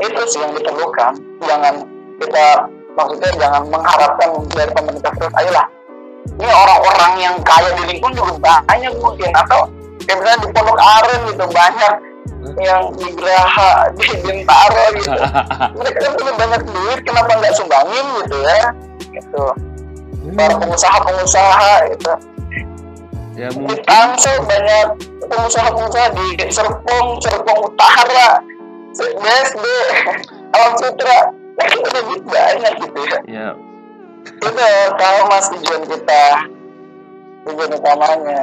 itu 0.00 0.20
sih 0.28 0.40
yang 0.40 0.52
diperlukan 0.56 1.12
jangan 1.44 1.74
kita 2.20 2.46
maksudnya 2.96 3.30
jangan 3.36 3.62
mengharapkan 3.68 4.28
dari 4.52 4.72
pemerintah 4.72 5.12
terus 5.16 5.32
ayolah 5.36 5.66
ini 6.40 6.48
orang-orang 6.48 7.12
yang 7.20 7.34
kaya 7.44 7.70
di 7.76 7.82
lingkungan 7.96 8.16
juga 8.16 8.60
banyak 8.64 8.92
mungkin 9.00 9.30
atau 9.36 9.68
kayak 10.04 10.16
misalnya 10.20 10.38
di 10.44 10.48
Pondok 10.52 10.78
Aren 10.80 11.20
gitu 11.28 11.44
banyak 11.48 11.94
yang 12.60 12.82
di 12.96 13.06
Geraha 13.16 13.72
di 13.98 14.08
Bintaro 14.24 14.84
gitu. 14.96 15.12
Mereka 15.78 15.98
kan 16.00 16.12
punya 16.16 16.32
banyak 16.36 16.62
duit 16.68 17.00
kenapa 17.04 17.30
nggak 17.36 17.54
sumbangin 17.56 18.06
gitu 18.24 18.36
ya? 18.40 18.60
Gitu. 19.12 19.44
Para 20.36 20.54
pengusaha-pengusaha 20.56 21.72
gitu. 21.96 22.12
Ya 23.38 23.48
mungkin 23.56 23.72
di 23.72 23.76
Tangsel 23.88 24.36
banyak 24.44 24.86
pengusaha-pengusaha 25.24 26.08
di 26.12 26.26
Serpong 26.52 27.06
Serpong 27.24 27.60
Utara 27.72 28.42
BSD 28.96 29.66
Alam 30.50 30.72
Sutra 30.78 31.18
lebih 31.70 32.18
banyak 32.26 32.72
gitu 32.82 33.00
ya. 33.06 33.18
Ya. 33.28 33.48
Itu 34.24 34.48
tahu 34.96 35.18
mas 35.28 35.46
tujuan 35.54 35.82
kita 35.86 36.24
tujuan 37.48 37.70
utamanya. 37.76 38.40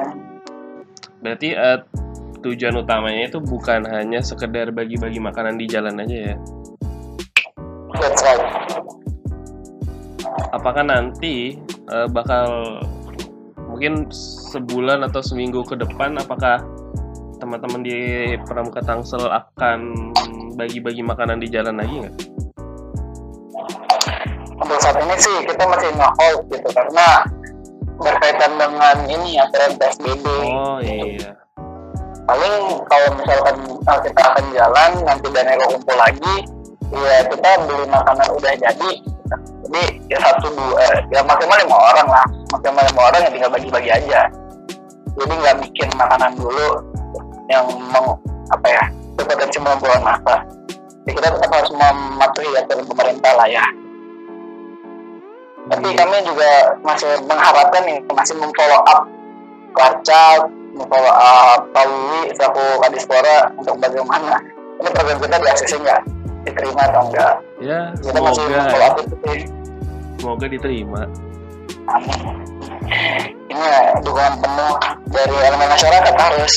Berarti 1.21 1.49
uh, 1.57 1.79
tujuan 2.45 2.75
utamanya 2.77 3.29
itu 3.29 3.39
bukan 3.41 3.85
hanya 3.89 4.21
sekedar 4.21 4.69
bagi-bagi 4.71 5.17
makanan 5.17 5.57
di 5.57 5.65
jalan 5.67 6.01
aja 6.01 6.33
ya? 6.33 6.35
That's 7.97 8.21
right. 8.21 8.45
Apakah 10.53 10.85
nanti 10.85 11.57
uh, 11.89 12.05
bakal 12.07 12.79
mungkin 13.67 14.07
sebulan 14.53 15.03
atau 15.05 15.19
seminggu 15.19 15.65
ke 15.65 15.75
depan 15.75 16.15
apakah 16.17 16.61
teman-teman 17.37 17.81
di 17.85 17.97
Pramuka 18.45 18.81
Tangsel 18.81 19.29
akan 19.29 20.11
bagi-bagi 20.57 21.05
makanan 21.05 21.37
di 21.37 21.47
jalan 21.53 21.77
lagi 21.77 21.95
nggak? 22.05 22.17
untuk 24.57 24.79
saat 24.81 24.97
ini 24.99 25.15
sih 25.15 25.37
kita 25.47 25.63
masih 25.63 25.89
nge-hold 25.95 26.41
gitu 26.51 26.69
karena 26.75 27.07
berkaitan 27.97 28.51
dengan 28.59 28.97
ini 29.09 29.39
aturan 29.39 29.73
PSBB. 29.79 30.25
Oh 30.27 30.77
iya. 30.83 31.33
Paling 32.27 32.55
kalau 32.91 33.09
misalkan 33.15 33.55
uh, 33.87 33.99
kita 34.03 34.21
akan 34.21 34.45
jalan 34.51 34.91
nanti 35.07 35.27
dana 35.31 35.55
kumpul 35.63 35.95
lagi, 35.95 36.35
ya 36.91 37.17
kita 37.31 37.49
beli 37.63 37.85
makanan 37.87 38.27
udah 38.35 38.53
jadi. 38.59 38.91
Jadi 39.67 39.83
ya 40.07 40.17
satu 40.23 40.47
dua, 40.55 40.79
eh, 40.83 40.99
ya 41.11 41.19
maksimal 41.23 41.59
lima 41.59 41.75
orang 41.75 42.07
lah, 42.07 42.25
maksimal 42.51 42.83
lima 42.83 43.01
orang 43.11 43.21
ya 43.23 43.29
tinggal 43.31 43.51
bagi-bagi 43.51 43.89
aja. 43.91 44.21
Jadi 45.17 45.33
nggak 45.33 45.57
bikin 45.63 45.89
makanan 45.95 46.31
dulu 46.35 46.86
yang 47.47 47.65
meng, 47.67 48.07
apa 48.51 48.67
ya 48.67 48.83
berpotensi 49.15 49.59
membuat 49.59 49.99
masa. 50.03 50.43
Jadi 51.07 51.11
kita 51.15 51.27
tetap 51.39 51.51
harus 51.51 51.71
mematuhi 51.71 52.49
aturan 52.55 52.85
pemerintah 52.85 53.31
lah 53.33 53.47
ya. 53.47 53.65
Tapi 55.67 55.87
Iya. 55.91 55.97
kami 55.99 56.17
juga 56.23 56.51
masih 56.79 57.11
mengharapkan 57.27 57.81
nih 57.83 57.99
masih 58.07 58.35
memfollow 58.39 58.79
up 58.87 59.03
Warcap, 59.75 60.47
memfollow 60.73 61.11
up 61.11 61.59
Pauli 61.75 62.31
selaku 62.33 62.63
Kadispora 62.81 63.51
untuk 63.59 63.75
bagaimana 63.77 64.39
ini 64.79 64.89
program 64.93 65.17
kita 65.19 65.35
di 65.37 65.47
ACC 65.47 65.73
nggak 65.81 66.01
diterima 66.45 66.81
atau 66.87 67.01
enggak. 67.11 67.33
Ya, 67.59 67.91
Kita 67.99 68.19
masih 68.21 68.47
semoga 68.47 68.57
memfollow 68.63 68.79
ya. 68.79 68.87
up 68.87 68.95
itu 69.01 69.15
sih. 69.27 69.39
Semoga 70.17 70.45
diterima. 70.47 71.01
Amin. 71.87 72.19
Ini 73.47 73.63
ya, 73.63 73.81
dukungan 73.99 74.33
penuh 74.39 74.75
dari 75.07 75.35
elemen 75.35 75.67
masyarakat 75.67 76.13
harus 76.15 76.55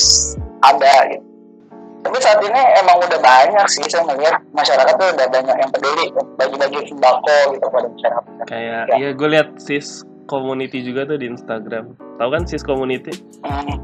ada 0.65 0.95
gitu. 1.11 1.25
Tapi 2.01 2.17
saat 2.25 2.41
ini 2.41 2.61
emang 2.81 2.97
udah 3.05 3.21
banyak 3.21 3.67
sih 3.69 3.85
saya 3.93 4.09
melihat 4.09 4.41
masyarakat 4.57 4.95
tuh 4.97 5.09
udah 5.13 5.27
banyak 5.29 5.57
yang 5.61 5.69
peduli 5.69 6.07
bagi-bagi 6.41 6.89
sembako 6.89 7.39
gitu 7.53 7.67
pada 7.69 7.89
masyarakat. 7.93 8.33
Kayak 8.49 8.83
Ya. 8.89 8.97
iya 8.97 9.09
gue 9.13 9.29
lihat 9.29 9.49
sis 9.61 10.01
community 10.25 10.81
juga 10.81 11.05
tuh 11.05 11.21
di 11.21 11.29
Instagram. 11.29 11.93
Tahu 12.17 12.29
kan 12.33 12.43
sis 12.49 12.65
community? 12.65 13.13
Hmm. 13.45 13.77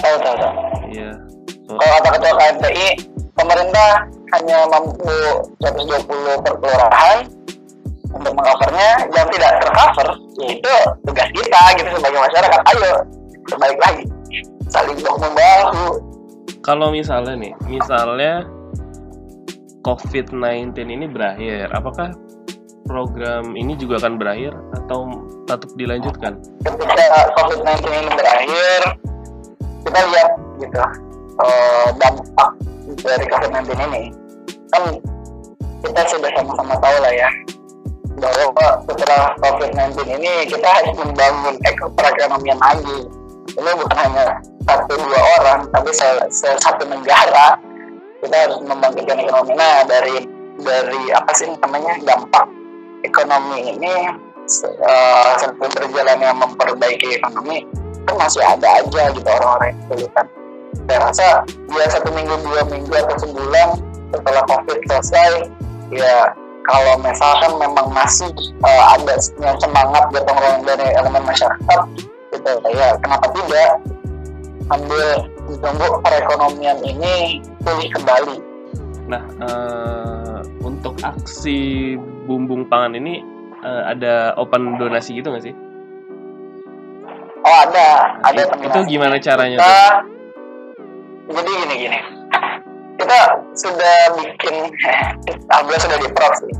Tahu 0.00 0.16
tahu 0.24 0.34
tahu. 0.40 0.54
Iya. 0.88 1.12
Kalau 1.66 1.92
kata 1.98 2.08
ketua 2.14 2.32
KMPI, 2.38 2.88
pemerintah 3.36 3.90
hanya 4.38 4.58
mampu 4.70 5.18
120 5.60 6.40
per 6.46 6.54
kelurahan 6.62 7.18
untuk 8.16 8.32
mengcovernya, 8.32 8.90
yang 9.12 9.28
tidak 9.34 9.52
tercover, 9.60 10.08
yaitu 10.40 10.74
tugas 11.04 11.28
kita 11.34 11.62
gitu 11.76 11.90
sebagai 11.98 12.20
masyarakat. 12.22 12.60
Ayo, 12.70 12.90
balik 13.58 13.78
lagi, 13.82 14.04
saling 14.70 14.98
bahu 15.00 15.16
membahu. 15.22 15.84
kalau 16.62 16.90
misalnya 16.90 17.38
nih, 17.38 17.52
misalnya 17.70 18.42
COVID-19 19.86 20.74
ini 20.82 21.06
berakhir, 21.06 21.70
apakah 21.70 22.10
program 22.86 23.54
ini 23.54 23.78
juga 23.78 24.02
akan 24.02 24.18
berakhir 24.18 24.50
atau 24.82 25.06
tetap 25.46 25.70
dilanjutkan? 25.78 26.42
Ketika 26.66 27.18
COVID-19 27.38 27.86
ini 27.86 28.10
berakhir, 28.18 28.80
kita 29.86 30.00
lihat 30.10 30.30
gitu 30.58 30.78
eh, 31.38 31.88
dampak 32.02 32.50
dari 32.98 33.24
COVID-19 33.30 33.70
ini. 33.90 34.02
Kan 34.74 34.82
kita 35.86 36.02
sudah 36.10 36.30
sama-sama 36.34 36.74
tahu 36.82 36.96
lah 36.98 37.14
ya 37.14 37.30
bahwa 38.16 38.80
setelah 38.88 39.36
COVID-19 39.44 40.08
ini 40.08 40.32
kita 40.48 40.66
harus 40.66 40.94
membangun 40.96 41.54
eko- 41.68 41.92
perekonomian 41.94 42.58
lagi. 42.58 42.98
Ini 43.54 43.70
bukan 43.78 43.98
hanya 44.02 44.26
satu 44.66 44.92
dua 44.98 45.20
orang, 45.40 45.60
tapi 45.70 45.90
se- 45.94 46.26
se- 46.30 46.58
satu 46.58 46.82
negara 46.90 47.56
kita 48.20 48.36
harus 48.36 48.58
membangkitkan 48.66 49.22
ekonomi. 49.22 49.54
Nah 49.54 49.86
dari 49.86 50.26
dari 50.58 51.02
apa 51.14 51.30
sih 51.36 51.46
namanya 51.62 51.94
dampak 52.02 52.50
ekonomi 53.06 53.76
ini 53.76 54.10
se- 54.50 54.74
eh, 54.74 55.32
sambil 55.38 55.70
berjalannya 55.70 56.30
memperbaiki 56.34 57.22
ekonomi 57.22 57.62
kan 58.06 58.14
masih 58.18 58.42
ada 58.42 58.82
aja 58.82 59.02
gitu 59.14 59.26
orang-orang 59.26 59.74
yang 59.74 59.78
kesulitan. 59.86 60.26
Saya 60.86 60.98
rasa 61.02 61.26
ya 61.70 61.84
satu 61.90 62.08
minggu 62.14 62.34
dua 62.46 62.62
minggu 62.70 62.94
atau 62.94 63.16
sebulan 63.18 63.68
setelah 64.14 64.42
covid 64.46 64.78
selesai 64.86 65.50
ya 65.90 66.30
kalau 66.66 66.94
misalkan 66.98 67.52
memang 67.58 67.86
masih 67.94 68.30
eh, 68.62 68.84
ada 68.94 69.14
yang 69.42 69.58
semangat 69.58 70.02
gotong 70.10 70.38
royong 70.38 70.62
dari 70.66 70.86
elemen 70.94 71.22
masyarakat 71.22 71.80
gitu 72.34 72.52
ya 72.74 72.94
kenapa 73.02 73.26
tidak 73.34 73.70
ambil 74.66 75.08
ditunggu 75.46 75.86
perekonomian 76.02 76.78
ini 76.82 77.38
pulih 77.62 77.88
kembali. 77.94 78.36
Nah, 79.06 79.22
eh, 79.38 80.38
untuk 80.66 80.98
aksi 81.00 81.94
bumbung 82.26 82.66
pangan 82.66 82.98
ini 82.98 83.22
eh, 83.62 83.82
ada 83.86 84.34
open 84.36 84.78
donasi 84.78 85.18
gitu 85.18 85.30
nggak 85.30 85.46
sih? 85.46 85.54
oh 87.46 87.56
ada. 87.62 88.18
Ada 88.26 88.42
Itu- 88.42 88.50
teman 88.50 88.66
itu 88.66 88.80
gimana 88.90 89.16
caranya 89.22 89.56
kita 89.62 89.70
tuh? 89.70 89.94
jadi 91.30 91.50
gini 91.62 91.74
gini. 91.78 91.98
Kita 92.96 93.18
sudah 93.54 93.96
bikin 94.18 94.54
alhamdulillah 95.54 95.82
sudah 95.86 95.98
di 96.02 96.08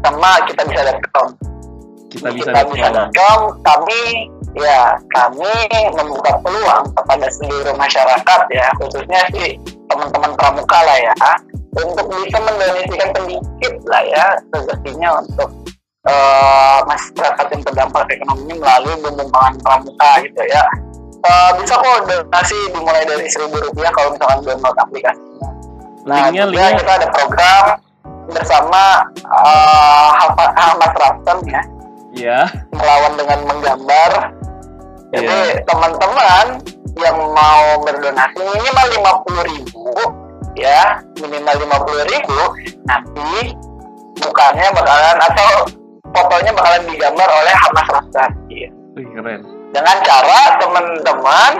sama 0.04 0.30
kita 0.46 0.62
bisa.com 0.62 1.55
Kita 2.06 2.28
bisa 2.30 2.50
bisa.com 2.64 3.40
kami 3.66 4.30
ya 4.56 4.96
kami 5.12 5.52
membuka 5.92 6.38
peluang 6.40 6.84
kepada 6.96 7.26
seluruh 7.28 7.74
masyarakat 7.76 8.40
ya 8.54 8.66
khususnya 8.80 9.20
sih 9.34 9.60
teman-teman 9.90 10.32
pramuka 10.38 10.78
lah 10.80 10.96
ya 10.96 11.14
untuk 11.76 12.08
bisa 12.08 12.38
mendonasikan 12.40 13.10
sedikit 13.12 13.74
lah 13.84 14.02
ya 14.06 14.24
rezekinya 14.54 15.20
untuk 15.20 15.50
eh, 16.08 16.78
masyarakat 16.88 17.46
yang 17.52 17.62
terdampak 17.68 18.06
ekonomi 18.08 18.54
melalui 18.56 18.94
bumbung 19.04 19.30
pangan 19.34 19.54
pramuka 19.60 20.10
gitu 20.24 20.42
ya. 20.48 20.64
Eh, 21.26 21.50
bisa 21.58 21.74
kok 21.74 22.06
donasi 22.06 22.56
dimulai 22.70 23.02
dari 23.02 23.26
seribu 23.26 23.58
rupiah 23.58 23.90
kalau 23.90 24.14
misalkan 24.14 24.40
download 24.46 24.76
aplikasinya. 24.78 25.50
Nah, 26.06 26.30
Linknya, 26.30 26.46
juga 26.46 26.62
linknya. 26.70 26.78
kita 26.78 26.92
ada 27.02 27.08
program 27.10 27.64
bersama 28.30 28.82
uh, 29.26 30.10
Ahmad 30.38 30.92
Rapton 30.94 31.38
ya, 31.50 31.62
Ya, 32.16 32.48
melawan 32.72 33.14
dengan 33.20 33.38
menggambar. 33.44 34.12
Jadi 35.12 35.28
Iya. 35.28 35.62
teman-teman 35.68 36.46
yang 36.96 37.16
mau 37.30 37.66
berdonasi 37.84 38.40
minimal 38.40 38.86
lima 38.88 39.12
puluh 39.22 39.44
ribu, 39.44 39.84
ya 40.56 40.98
minimal 41.20 41.56
lima 41.60 41.76
puluh 41.84 42.04
ribu, 42.08 42.40
nanti 42.88 43.52
mukanya 44.24 44.72
bakalan 44.72 45.18
atau 45.20 45.50
fotonya 46.10 46.50
bakalan 46.56 46.82
digambar 46.88 47.28
oleh 47.28 47.54
Ahmad 47.54 47.86
Rapton. 47.92 48.30
Iya. 48.48 48.68
Keren. 48.96 49.40
Dengan 49.76 49.96
cara 50.00 50.40
teman-teman 50.56 51.52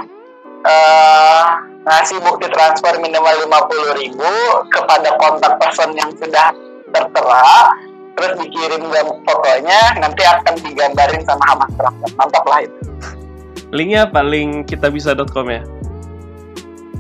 eh, 0.65 1.43
ngasih 1.87 2.19
bukti 2.25 2.51
transfer 2.51 2.99
minimal 2.99 3.47
50.000 3.47 4.01
ribu 4.03 4.33
kepada 4.75 5.15
kontak 5.21 5.55
person 5.63 5.95
yang 5.95 6.11
sudah 6.19 6.51
tertera 6.91 7.71
terus 8.17 8.33
dikirim 8.39 8.83
gam- 8.89 9.21
fotonya 9.23 9.81
nanti 9.97 10.23
akan 10.25 10.55
digambarin 10.59 11.23
sama 11.23 11.45
Hamas 11.47 11.71
Raptor 11.77 12.11
mantap 12.17 12.45
lah 12.45 12.61
itu 12.65 12.81
Linknya 13.67 14.07
apa? 14.07 14.23
Link 14.23 14.71
kitabisa.com 14.71 15.47
ya? 15.51 15.59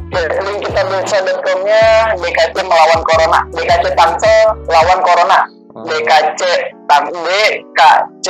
Oke, 0.06 0.22
link 0.42 0.58
kita 0.62 0.82
bisa.com 0.82 1.58
nya 1.62 1.82
DKC 2.14 2.56
melawan 2.62 3.00
Corona 3.02 3.40
DKC 3.50 3.86
Tangsel 3.94 4.46
lawan 4.66 5.00
Corona 5.00 5.40
Oh, 5.72 5.84
DKC 5.84 6.40
Tang 6.86 7.06
DKC 7.06 8.26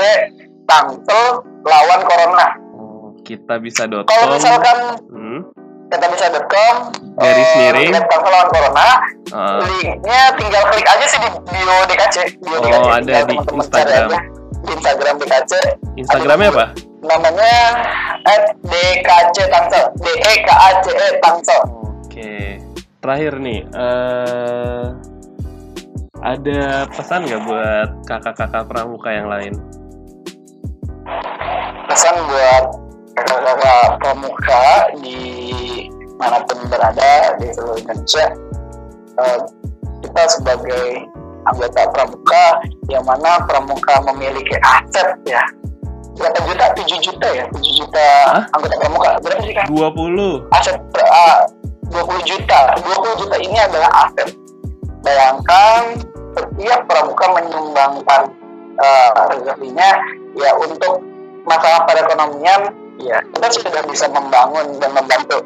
Tangsel 0.67 1.25
lawan 1.63 2.01
Corona 2.03 2.47
oh, 2.75 3.15
kitabisa.com. 3.23 4.05
kalau 4.05 4.27
misalkan 4.35 4.79
Hmm, 5.87 5.93
kita 5.93 6.07
bisa.com 6.11 6.75
Garis 7.17 7.51
miring. 7.57 7.91
Tangsel 7.95 8.27
lawan 8.27 8.49
Corona 8.51 8.89
ah, 9.31 9.59
linknya 9.63 10.21
tinggal 10.35 10.63
klik 10.69 10.83
aja 10.85 11.07
sih 11.07 11.19
di 11.19 11.31
bio 11.47 11.77
DKC 11.87 12.17
bio 12.41 12.59
Oh, 12.59 12.61
DKC 12.61 12.75
ada 12.91 12.99
Tinggal 12.99 13.25
di 13.25 13.35
Instagram. 13.55 14.09
aja. 14.09 14.19
di 14.59 14.71
Instagram 14.73 15.15
DKC 15.17 15.53
Instagramnya 15.97 16.49
apa? 16.51 16.67
namanya 16.99 17.55
at 18.25 18.45
DKC 18.61 19.37
Tangsel 19.47 19.85
D 19.97 20.07
E 20.11 20.35
K 20.43 20.49
A 20.51 20.71
C 20.81 20.87
E 20.91 21.09
Tangsel 21.21 21.63
Oke. 22.03 22.59
Terakhir 22.99 23.39
nih, 23.39 23.63
eh 23.63 24.85
ada 26.19 26.61
pesan 26.91 27.23
nggak 27.23 27.43
buat 27.45 27.89
kakak-kakak 28.03 28.67
pramuka 28.67 29.09
yang 29.09 29.31
lain? 29.31 29.55
pesan 31.87 32.19
buat 32.27 32.65
kakak-kakak 33.15 33.89
pramuka 33.97 34.65
di 34.99 35.46
mana 36.57 36.65
pun 36.65 36.73
berada 36.73 37.13
di 37.37 37.47
seluruh 37.53 37.77
Indonesia 37.77 38.27
eh, 39.21 39.39
kita 40.05 40.23
sebagai 40.33 40.85
anggota 41.47 41.81
pramuka 41.93 42.45
yang 42.89 43.05
mana 43.05 43.45
pramuka 43.45 43.95
memiliki 44.13 44.57
aset 44.65 45.21
ya 45.29 45.45
berapa 46.17 46.39
juta? 46.49 46.73
7 46.73 46.97
juta 47.05 47.29
ya? 47.29 47.45
7 47.53 47.81
juta 47.85 48.09
Hah? 48.33 48.45
anggota 48.57 48.75
pramuka 48.81 49.09
berapa 49.21 49.41
sih 49.45 49.53
kan? 49.53 49.67
20. 49.69 50.49
aset 50.57 50.77
uh, 50.97 51.41
20 51.93 52.25
juta 52.25 52.61
20 52.81 53.21
juta 53.21 53.37
ini 53.37 53.59
adalah 53.61 54.09
aset 54.09 54.33
bayangkan 55.05 56.01
setiap 56.37 56.81
pramuka 56.89 57.25
menyumbangkan 57.37 58.33
uh, 58.81 59.11
rezekinya 59.33 59.91
ya 60.37 60.51
untuk 60.57 61.05
masalah 61.45 61.85
perekonomian 61.85 62.75
ya 62.97 63.21
kita 63.37 63.49
sudah 63.53 63.85
bisa 63.87 64.09
membangun 64.09 64.81
dan 64.81 64.91
membantu 64.97 65.45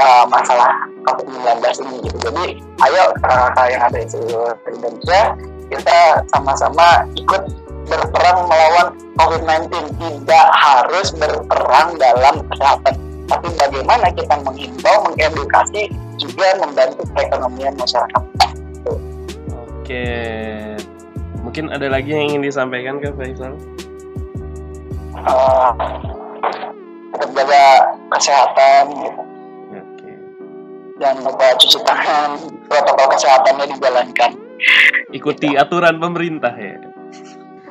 uh, 0.00 0.24
masalah 0.30 0.70
COVID-19 1.06 1.62
ini 1.86 1.96
gitu. 2.06 2.16
Jadi 2.30 2.44
ayo 2.86 3.04
kakak 3.22 3.66
yang 3.70 3.82
ada 3.82 3.98
di 3.98 4.08
seluruh 4.08 4.54
Indonesia 4.66 5.20
kita 5.68 5.98
sama-sama 6.32 7.04
ikut 7.18 7.42
berperang 7.88 8.48
melawan 8.48 8.88
COVID-19 9.20 9.68
tidak 9.96 10.46
harus 10.56 11.12
berperang 11.16 11.96
dalam 12.00 12.44
kesehatan 12.52 13.08
tapi 13.28 13.48
bagaimana 13.60 14.08
kita 14.16 14.40
menghimbau, 14.40 15.04
mengedukasi 15.04 15.92
juga 16.16 16.56
membantu 16.64 17.04
perekonomian 17.12 17.76
masyarakat. 17.76 18.24
Oke, 19.84 20.04
mungkin 21.44 21.68
ada 21.68 21.92
lagi 21.92 22.16
yang 22.16 22.32
ingin 22.32 22.42
disampaikan 22.48 22.96
ke 23.04 23.12
Faisal? 23.12 23.52
Uh, 25.28 25.72
jaga 27.36 27.64
kesehatan 28.16 28.96
gitu. 28.96 29.22
Dan 30.98 31.22
lupa 31.22 31.54
cuci 31.54 31.78
tangan 31.86 32.34
protokol 32.66 33.06
kesehatannya 33.14 33.70
dijalankan 33.70 34.32
Ikuti 35.14 35.54
aturan 35.54 36.02
pemerintah 36.02 36.52
ya. 36.52 36.76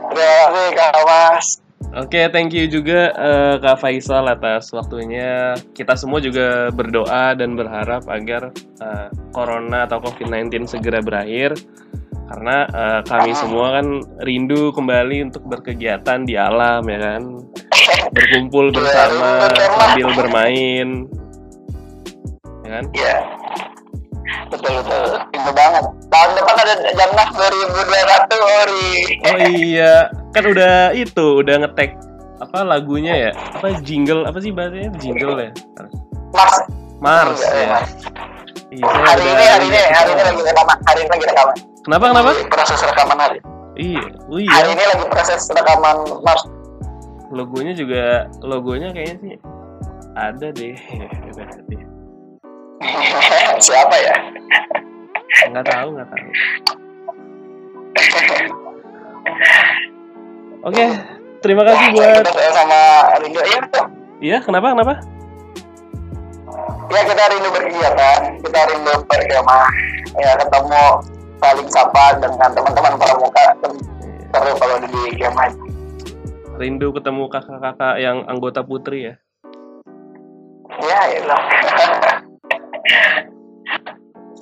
kasih 0.07 0.69
kak 0.73 0.95
mas 1.03 1.59
Oke, 1.95 2.27
thank 2.33 2.51
you 2.51 2.67
juga 2.67 3.15
eh, 3.15 3.55
Kak 3.63 3.79
Faisal 3.79 4.27
atas 4.27 4.75
waktunya. 4.75 5.55
Kita 5.71 5.95
semua 5.95 6.19
juga 6.19 6.67
berdoa 6.73 7.31
dan 7.37 7.55
berharap 7.55 8.03
agar 8.11 8.51
eh, 8.81 9.07
Corona 9.31 9.87
atau 9.87 10.03
COVID-19 10.03 10.67
segera 10.67 10.99
berakhir. 10.99 11.55
Karena 12.27 12.67
eh, 12.67 13.01
kami 13.07 13.31
semua 13.39 13.79
kan 13.79 14.03
rindu 14.19 14.75
kembali 14.75 15.31
untuk 15.31 15.47
berkegiatan 15.47 16.27
di 16.27 16.35
alam 16.35 16.83
ya 16.91 16.99
kan. 16.99 17.23
Berkumpul 18.11 18.75
bersama 18.75 19.47
sambil 19.79 20.11
bermain. 20.11 21.07
Ya 22.67 22.69
kan? 22.69 22.83
Iya. 22.91 23.15
Betul 24.51 24.83
betul. 24.83 25.03
Pintu 25.31 25.51
banget. 25.55 25.83
Tahun 26.11 26.29
depan 26.35 26.55
ada 26.59 26.73
Jamnas 26.99 27.29
2200 27.31 28.59
Ori. 28.59 28.91
Oh 29.23 29.37
iya, 29.55 30.11
kan 30.35 30.43
udah 30.43 30.91
itu, 30.91 31.39
udah 31.39 31.63
ngetek 31.63 31.95
apa 32.37 32.59
lagunya 32.67 33.13
ya? 33.15 33.31
Apa 33.55 33.79
jingle 33.81 34.27
apa 34.27 34.43
sih 34.43 34.51
bahasanya? 34.51 34.91
Jingle 34.99 35.39
ya? 35.39 35.51
Mas. 36.35 36.55
Mars 36.99 37.39
Iya, 37.39 37.55
ya. 37.55 37.67
Mas. 37.71 37.89
Iya, 38.67 38.83
Hari 38.83 39.23
ini 39.23 39.43
hari 39.47 39.65
ini 39.71 39.79
hari 39.95 40.09
ini 40.11 40.19
itu. 40.19 40.27
lagi 40.27 40.41
rekaman. 40.43 40.77
Hari 40.83 40.99
ini 40.99 41.09
lagi 41.09 41.25
rekaman. 41.31 41.55
Kenapa 41.87 42.05
kenapa? 42.11 42.29
Proses 42.51 42.79
rekaman 42.83 43.17
hari. 43.17 43.37
Iya, 43.79 44.03
oh 44.27 44.39
Hari 44.43 44.67
iya. 44.67 44.75
ini 44.75 44.83
lagi 44.91 45.05
proses 45.07 45.41
rekaman 45.47 45.97
Mars. 46.19 46.43
Logonya 47.31 47.71
juga 47.71 48.27
logonya 48.43 48.91
kayaknya 48.91 49.15
sih 49.23 49.33
ada 50.19 50.51
deh. 50.51 50.75
Siapa 53.65 53.95
ya? 53.99 54.15
Nggak 55.51 55.65
tahu, 55.67 55.87
nggak 55.95 56.07
tahu. 56.09 56.27
Oke, 60.67 60.85
terima 61.39 61.63
kasih 61.63 61.85
buat. 61.95 62.23
Sama 62.51 62.81
Rindu. 63.23 63.39
Iya 63.39 63.59
betul. 63.63 63.83
Iya, 64.17 64.37
kenapa 64.41 64.73
kenapa? 64.73 64.93
Ya 66.87 67.01
kita 67.03 67.23
rindu 67.35 67.49
berkegiatan, 67.51 68.19
kita 68.41 68.59
rindu 68.71 68.93
berkemah, 69.11 69.67
ya 70.15 70.31
ketemu 70.39 70.83
saling 71.43 71.69
sapa 71.69 72.15
dengan 72.15 72.49
teman-teman 72.55 72.93
pramuka 72.95 73.43
seru 74.31 74.51
kalau 74.55 74.77
di 74.81 75.11
kemah. 75.19 75.51
Rindu 76.57 76.89
ketemu 76.95 77.23
kakak-kakak 77.29 77.95
yang 78.01 78.25
anggota 78.25 78.65
putri 78.65 79.13
ya. 79.13 79.15
Ya, 80.81 81.01
ya. 81.11 81.37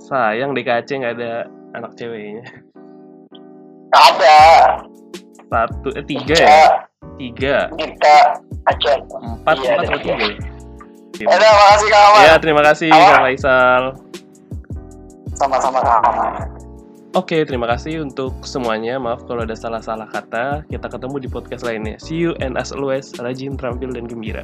Sayang 0.05 0.53
DKC 0.53 1.01
nggak 1.01 1.13
ada 1.17 1.49
anak 1.73 1.97
ceweknya. 1.97 2.45
Ada. 3.89 4.37
Satu, 5.49 5.89
eh 5.97 6.05
tiga 6.05 6.35
ya? 6.35 6.45
Ya, 6.45 6.65
Tiga, 7.15 7.57
kita 7.79 8.15
Aceh. 8.67 8.97
empat, 8.99 9.55
Iya, 9.61 9.71
empat 9.77 9.85
atau 9.87 9.99
tiga? 10.03 10.13
ya? 10.19 10.33
Ya 11.15 11.35
udah, 11.39 11.51
makasih 11.55 11.87
Kak. 11.87 12.07
Ya, 12.27 12.33
terima 12.43 12.61
kasih 12.65 12.89
Apa? 12.91 13.07
Kak 13.07 13.19
Faisal. 13.23 13.83
Sama-sama 15.39 15.79
Kak. 15.79 16.01
Oke, 17.15 17.47
terima 17.47 17.71
kasih 17.71 18.03
untuk 18.03 18.43
semuanya. 18.43 18.99
Maaf 18.99 19.23
kalau 19.23 19.47
ada 19.47 19.55
salah-salah 19.55 20.11
kata. 20.11 20.67
Kita 20.67 20.91
ketemu 20.91 21.23
di 21.23 21.29
podcast 21.31 21.63
lainnya. 21.63 21.95
See 22.03 22.19
you 22.19 22.35
and 22.43 22.59
as 22.59 22.75
always, 22.75 23.15
rajin, 23.15 23.55
terampil, 23.55 23.95
dan 23.95 24.11
gembira. 24.11 24.43